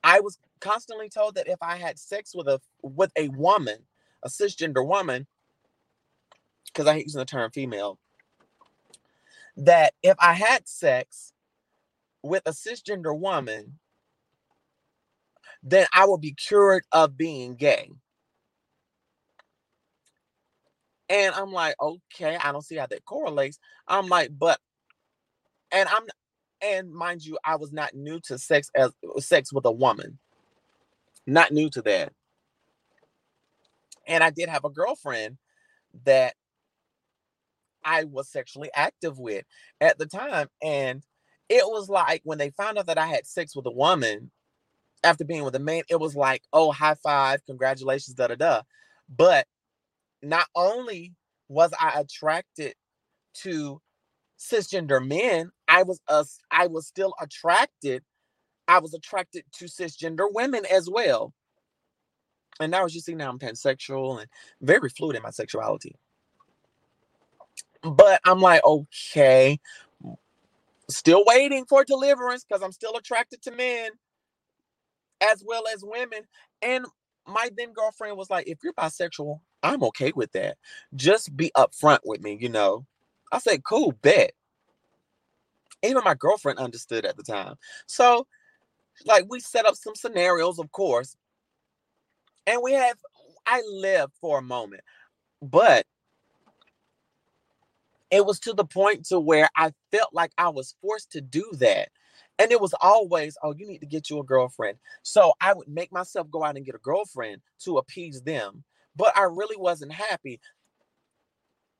I 0.02 0.20
was 0.20 0.38
constantly 0.60 1.08
told 1.08 1.34
that 1.34 1.48
if 1.48 1.58
I 1.62 1.76
had 1.76 1.98
sex 1.98 2.34
with 2.34 2.48
a 2.48 2.60
with 2.82 3.12
a 3.16 3.28
woman, 3.28 3.78
a 4.22 4.28
cisgender 4.28 4.86
woman, 4.86 5.26
because 6.66 6.86
I 6.86 6.94
hate 6.94 7.04
using 7.04 7.18
the 7.18 7.24
term 7.24 7.50
female, 7.50 7.98
that 9.58 9.92
if 10.02 10.16
I 10.20 10.34
had 10.34 10.68
sex 10.68 11.32
with 12.22 12.42
a 12.46 12.50
cisgender 12.50 13.16
woman, 13.16 13.78
then 15.62 15.86
I 15.92 16.06
would 16.06 16.20
be 16.20 16.32
cured 16.32 16.84
of 16.92 17.16
being 17.16 17.56
gay. 17.56 17.90
And 21.08 21.34
I'm 21.34 21.52
like, 21.52 21.74
okay, 21.80 22.36
I 22.36 22.52
don't 22.52 22.64
see 22.64 22.76
how 22.76 22.86
that 22.86 23.04
correlates. 23.04 23.58
I'm 23.88 24.08
like, 24.08 24.30
but, 24.38 24.60
and 25.72 25.88
I'm, 25.88 26.04
and 26.62 26.92
mind 26.92 27.24
you, 27.24 27.38
I 27.44 27.56
was 27.56 27.72
not 27.72 27.94
new 27.94 28.20
to 28.24 28.38
sex 28.38 28.70
as 28.74 28.92
sex 29.18 29.52
with 29.52 29.64
a 29.64 29.72
woman, 29.72 30.18
not 31.26 31.50
new 31.50 31.70
to 31.70 31.82
that. 31.82 32.12
And 34.06 34.22
I 34.22 34.30
did 34.30 34.48
have 34.48 34.64
a 34.64 34.70
girlfriend 34.70 35.38
that 36.04 36.34
I 37.88 38.04
was 38.04 38.28
sexually 38.28 38.70
active 38.74 39.18
with 39.18 39.44
at 39.80 39.98
the 39.98 40.06
time. 40.06 40.48
And 40.62 41.02
it 41.48 41.64
was 41.66 41.88
like 41.88 42.20
when 42.24 42.38
they 42.38 42.50
found 42.50 42.78
out 42.78 42.86
that 42.86 42.98
I 42.98 43.06
had 43.06 43.26
sex 43.26 43.56
with 43.56 43.66
a 43.66 43.70
woman 43.70 44.30
after 45.02 45.24
being 45.24 45.44
with 45.44 45.54
a 45.54 45.60
man, 45.60 45.84
it 45.88 45.98
was 45.98 46.14
like, 46.14 46.42
oh, 46.52 46.70
high 46.70 46.96
five, 47.02 47.44
congratulations, 47.46 48.14
da 48.14 48.26
da 48.26 48.34
da. 48.34 48.62
But 49.08 49.46
not 50.22 50.46
only 50.54 51.14
was 51.48 51.72
I 51.80 52.00
attracted 52.00 52.74
to 53.34 53.80
cisgender 54.38 55.04
men, 55.04 55.50
I 55.66 55.82
was 55.84 56.00
a, 56.08 56.26
I 56.50 56.66
was 56.66 56.86
still 56.86 57.14
attracted. 57.20 58.02
I 58.66 58.80
was 58.80 58.92
attracted 58.92 59.44
to 59.54 59.64
cisgender 59.64 60.26
women 60.30 60.66
as 60.70 60.90
well. 60.90 61.32
And 62.60 62.70
now, 62.70 62.84
as 62.84 62.94
you 62.94 63.00
see, 63.00 63.14
now 63.14 63.30
I'm 63.30 63.38
pansexual 63.38 64.20
and 64.20 64.28
very 64.60 64.90
fluid 64.90 65.16
in 65.16 65.22
my 65.22 65.30
sexuality. 65.30 65.94
But 67.82 68.20
I'm 68.24 68.40
like, 68.40 68.64
okay, 68.64 69.58
still 70.90 71.24
waiting 71.26 71.64
for 71.66 71.84
deliverance 71.84 72.44
because 72.44 72.62
I'm 72.62 72.72
still 72.72 72.96
attracted 72.96 73.42
to 73.42 73.50
men 73.50 73.90
as 75.20 75.42
well 75.46 75.64
as 75.72 75.84
women. 75.84 76.22
And 76.62 76.86
my 77.26 77.50
then 77.56 77.72
girlfriend 77.72 78.16
was 78.16 78.30
like, 78.30 78.48
if 78.48 78.58
you're 78.62 78.72
bisexual, 78.72 79.40
I'm 79.62 79.82
okay 79.84 80.12
with 80.14 80.32
that. 80.32 80.56
Just 80.94 81.36
be 81.36 81.50
upfront 81.56 82.00
with 82.04 82.22
me, 82.22 82.38
you 82.40 82.48
know. 82.48 82.86
I 83.32 83.38
said, 83.38 83.64
cool, 83.64 83.92
bet. 83.92 84.32
Even 85.82 86.02
my 86.04 86.14
girlfriend 86.14 86.58
understood 86.58 87.04
at 87.04 87.16
the 87.16 87.22
time. 87.22 87.54
So, 87.86 88.26
like, 89.04 89.26
we 89.28 89.40
set 89.40 89.66
up 89.66 89.76
some 89.76 89.94
scenarios, 89.94 90.58
of 90.58 90.72
course. 90.72 91.16
And 92.46 92.62
we 92.62 92.72
have, 92.72 92.96
I 93.46 93.62
lived 93.70 94.14
for 94.20 94.38
a 94.38 94.42
moment, 94.42 94.82
but 95.42 95.86
it 98.10 98.24
was 98.24 98.40
to 98.40 98.52
the 98.52 98.64
point 98.64 99.06
to 99.06 99.20
where 99.20 99.48
I 99.56 99.72
felt 99.92 100.10
like 100.12 100.32
I 100.38 100.48
was 100.48 100.74
forced 100.80 101.12
to 101.12 101.20
do 101.20 101.50
that. 101.54 101.88
And 102.38 102.52
it 102.52 102.60
was 102.60 102.74
always, 102.80 103.36
oh, 103.42 103.54
you 103.56 103.66
need 103.66 103.80
to 103.80 103.86
get 103.86 104.10
you 104.10 104.20
a 104.20 104.24
girlfriend. 104.24 104.78
So 105.02 105.32
I 105.40 105.52
would 105.52 105.68
make 105.68 105.92
myself 105.92 106.30
go 106.30 106.44
out 106.44 106.56
and 106.56 106.64
get 106.64 106.76
a 106.76 106.78
girlfriend 106.78 107.42
to 107.64 107.78
appease 107.78 108.22
them. 108.22 108.64
But 108.96 109.16
I 109.16 109.24
really 109.24 109.56
wasn't 109.56 109.92
happy 109.92 110.40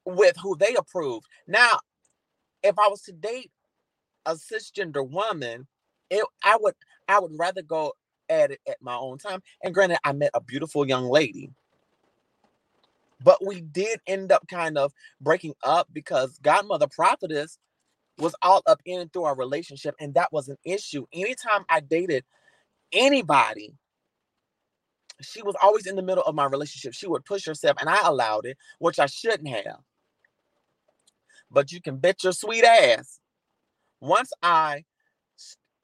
with 0.05 0.37
who 0.43 0.57
they 0.57 0.75
approved. 0.75 1.27
Now, 1.47 1.79
if 2.63 2.79
I 2.79 2.89
was 2.89 3.03
to 3.03 3.13
date 3.13 3.51
a 4.27 4.35
cisgender 4.35 5.09
woman, 5.09 5.67
it 6.11 6.25
I 6.45 6.57
would 6.61 6.75
I 7.09 7.21
would 7.21 7.33
rather 7.37 7.63
go 7.63 7.93
at 8.29 8.51
it 8.51 8.61
at 8.69 8.77
my 8.81 8.97
own 8.97 9.19
time. 9.19 9.43
And 9.63 9.75
granted, 9.75 9.99
I 10.05 10.13
met 10.13 10.31
a 10.35 10.41
beautiful 10.41 10.87
young 10.87 11.05
lady. 11.05 11.51
But 13.23 13.45
we 13.45 13.61
did 13.61 14.01
end 14.07 14.33
up 14.33 14.47
kind 14.49 14.79
of 14.79 14.93
breaking 15.21 15.55
up 15.65 15.89
because 15.93 16.39
Godmother 16.39 16.87
Prophetess 16.87 17.59
was 18.19 18.35
all 18.43 18.63
up 18.67 18.81
in 18.85 19.09
through 19.09 19.25
our 19.25 19.37
relationship, 19.37 19.95
and 20.01 20.15
that 20.15 20.33
was 20.33 20.49
an 20.49 20.57
issue. 20.65 21.07
Anytime 21.13 21.65
I 21.69 21.81
dated 21.81 22.25
anybody, 22.93 23.75
she 25.21 25.43
was 25.43 25.57
always 25.63 25.87
in 25.87 25.97
the 25.97 26.03
middle 26.03 26.25
of 26.25 26.35
my 26.35 26.47
relationship. 26.47 26.95
She 26.95 27.09
would 27.09 27.25
push 27.25 27.47
herself, 27.47 27.77
and 27.81 27.89
I 27.89 28.07
allowed 28.07 28.47
it, 28.47 28.57
which 28.79 28.99
I 28.99 29.07
shouldn't 29.07 29.49
have. 29.49 29.81
But 31.51 31.73
you 31.73 31.81
can 31.81 31.97
bet 31.97 32.23
your 32.23 32.33
sweet 32.33 32.65
ass. 32.65 33.21
Once 34.01 34.33
I 34.43 34.85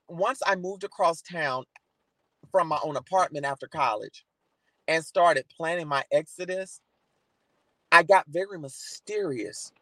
once 0.08 0.40
I 0.46 0.54
moved 0.56 0.84
across 0.84 1.22
town 1.22 1.64
from 2.50 2.68
my 2.68 2.78
own 2.84 2.96
apartment 2.96 3.46
after 3.46 3.66
college 3.66 4.24
and 4.86 5.04
started 5.04 5.46
planning 5.56 5.88
my 5.88 6.04
exodus, 6.12 6.80
I 7.94 8.04
got 8.04 8.26
very 8.28 8.58
mysterious. 8.58 9.72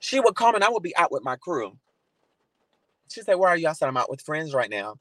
She 0.00 0.20
would 0.20 0.36
come 0.36 0.54
and 0.56 0.64
I 0.64 0.70
would 0.70 0.82
be 0.84 0.96
out 0.96 1.12
with 1.12 1.24
my 1.24 1.36
crew. 1.36 1.78
She 3.10 3.22
said, 3.22 3.34
Where 3.36 3.50
are 3.50 3.58
you? 3.58 3.68
I 3.68 3.74
said, 3.74 3.88
I'm 3.88 3.96
out 3.98 4.10
with 4.10 4.22
friends 4.22 4.54
right 4.54 4.70
now. 4.70 4.96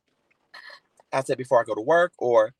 I 1.13 1.21
said, 1.21 1.37
Before 1.37 1.61
I 1.61 1.65
go 1.65 1.75
to 1.75 1.81
work, 1.81 2.13
or 2.19 2.51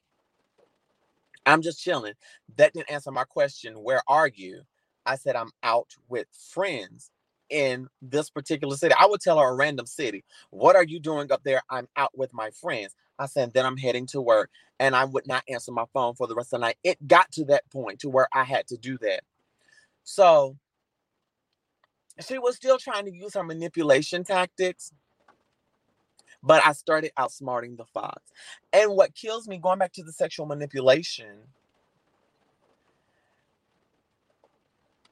I'm 1.47 1.63
just 1.63 1.83
chilling. 1.83 2.13
That 2.57 2.73
didn't 2.73 2.91
answer 2.91 3.11
my 3.11 3.25
question. 3.25 3.75
Where 3.75 4.03
are 4.09 4.29
you? 4.29 4.63
I 5.05 5.17
said, 5.17 5.35
I'm 5.37 5.51
out 5.63 5.89
with 6.09 6.27
friends 6.53 7.11
in 7.51 7.89
this 8.01 8.31
particular 8.31 8.77
city. 8.77 8.95
I 8.99 9.07
would 9.07 9.21
tell 9.21 9.39
her 9.39 9.49
a 9.49 9.55
random 9.55 9.87
city. 9.87 10.25
What 10.51 10.77
are 10.77 10.85
you 10.85 11.01
doing 11.01 11.31
up 11.33 11.43
there? 11.45 11.61
I'm 11.69 11.89
out 11.97 12.17
with 12.17 12.33
my 12.33 12.51
friends. 12.51 12.95
I 13.17 13.25
said, 13.27 13.53
then 13.53 13.65
I'm 13.65 13.77
heading 13.77 14.05
to 14.07 14.21
work. 14.21 14.49
And 14.79 14.95
I 14.95 15.05
would 15.05 15.25
not 15.27 15.43
answer 15.47 15.71
my 15.71 15.85
phone 15.93 16.15
for 16.15 16.27
the 16.27 16.35
rest 16.35 16.47
of 16.53 16.59
the 16.59 16.65
night. 16.67 16.77
It 16.83 17.07
got 17.07 17.31
to 17.33 17.45
that 17.45 17.69
point 17.71 17.99
to 17.99 18.09
where 18.09 18.27
I 18.33 18.43
had 18.43 18.67
to 18.67 18.77
do 18.77 18.97
that. 18.99 19.21
So 20.03 20.57
she 22.27 22.37
was 22.37 22.55
still 22.55 22.77
trying 22.77 23.05
to 23.05 23.15
use 23.15 23.33
her 23.35 23.43
manipulation 23.43 24.23
tactics. 24.23 24.91
But 26.43 26.65
I 26.65 26.73
started 26.73 27.11
outsmarting 27.17 27.77
the 27.77 27.85
fox. 27.85 28.21
And 28.71 28.91
what 28.91 29.15
kills 29.15 29.47
me, 29.47 29.57
going 29.57 29.79
back 29.79 29.93
to 29.93 30.03
the 30.03 30.11
sexual 30.11 30.45
manipulation, 30.45 31.37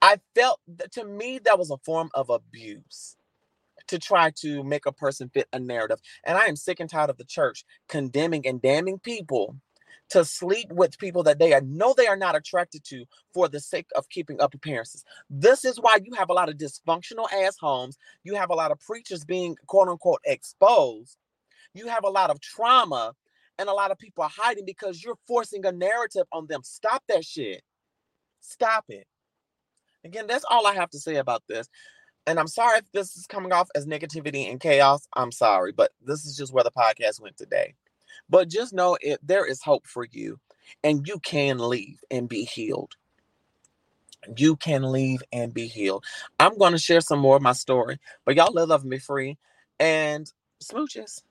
I 0.01 0.19
felt 0.35 0.59
that 0.77 0.91
to 0.93 1.05
me 1.05 1.39
that 1.39 1.57
was 1.57 1.71
a 1.71 1.77
form 1.77 2.09
of 2.13 2.29
abuse 2.29 3.15
to 3.87 3.99
try 3.99 4.31
to 4.41 4.63
make 4.63 4.85
a 4.85 4.91
person 4.91 5.29
fit 5.29 5.47
a 5.53 5.59
narrative. 5.59 5.99
And 6.23 6.37
I 6.37 6.45
am 6.45 6.55
sick 6.55 6.79
and 6.79 6.89
tired 6.89 7.09
of 7.09 7.17
the 7.17 7.25
church 7.25 7.65
condemning 7.87 8.47
and 8.47 8.61
damning 8.61 8.99
people 8.99 9.55
to 10.09 10.23
sleep 10.23 10.71
with 10.71 10.97
people 10.99 11.23
that 11.23 11.39
they 11.39 11.59
know 11.61 11.93
they 11.95 12.07
are 12.07 12.17
not 12.17 12.35
attracted 12.35 12.83
to 12.83 13.05
for 13.33 13.47
the 13.47 13.59
sake 13.59 13.87
of 13.95 14.09
keeping 14.09 14.39
up 14.41 14.53
appearances. 14.53 15.03
This 15.29 15.65
is 15.65 15.79
why 15.79 15.97
you 16.03 16.13
have 16.13 16.29
a 16.29 16.33
lot 16.33 16.49
of 16.49 16.57
dysfunctional 16.57 17.31
ass 17.33 17.57
homes. 17.59 17.97
You 18.23 18.35
have 18.35 18.49
a 18.49 18.55
lot 18.55 18.71
of 18.71 18.79
preachers 18.79 19.25
being 19.25 19.55
quote 19.65 19.87
unquote 19.87 20.21
exposed. 20.25 21.17
You 21.73 21.87
have 21.87 22.03
a 22.03 22.09
lot 22.09 22.29
of 22.29 22.39
trauma 22.41 23.13
and 23.57 23.69
a 23.69 23.73
lot 23.73 23.91
of 23.91 23.97
people 23.97 24.23
are 24.23 24.29
hiding 24.29 24.65
because 24.65 25.03
you're 25.03 25.17
forcing 25.27 25.65
a 25.65 25.71
narrative 25.71 26.25
on 26.31 26.47
them. 26.47 26.61
Stop 26.63 27.03
that 27.07 27.25
shit. 27.25 27.61
Stop 28.39 28.85
it. 28.89 29.07
Again, 30.05 30.27
that's 30.27 30.45
all 30.49 30.67
I 30.67 30.73
have 30.73 30.89
to 30.91 30.99
say 30.99 31.15
about 31.15 31.43
this. 31.47 31.67
And 32.25 32.39
I'm 32.39 32.47
sorry 32.47 32.79
if 32.79 32.91
this 32.93 33.15
is 33.15 33.27
coming 33.27 33.51
off 33.51 33.69
as 33.75 33.85
negativity 33.85 34.49
and 34.49 34.59
chaos. 34.59 35.07
I'm 35.13 35.31
sorry, 35.31 35.71
but 35.71 35.91
this 36.05 36.25
is 36.25 36.37
just 36.37 36.53
where 36.53 36.63
the 36.63 36.71
podcast 36.71 37.21
went 37.21 37.37
today. 37.37 37.75
But 38.29 38.49
just 38.49 38.73
know 38.73 38.97
it 39.01 39.19
there 39.21 39.45
is 39.45 39.61
hope 39.61 39.85
for 39.85 40.05
you 40.05 40.39
and 40.83 41.05
you 41.07 41.19
can 41.19 41.57
leave 41.57 41.99
and 42.09 42.29
be 42.29 42.45
healed. 42.45 42.93
You 44.37 44.55
can 44.55 44.83
leave 44.83 45.21
and 45.33 45.53
be 45.53 45.67
healed. 45.67 46.05
I'm 46.39 46.57
going 46.57 46.71
to 46.71 46.77
share 46.77 47.01
some 47.01 47.19
more 47.19 47.35
of 47.35 47.41
my 47.41 47.51
story, 47.51 47.99
but 48.23 48.35
y'all 48.35 48.53
love 48.53 48.85
me 48.85 48.99
free 48.99 49.37
and 49.79 50.31
smooches. 50.63 51.21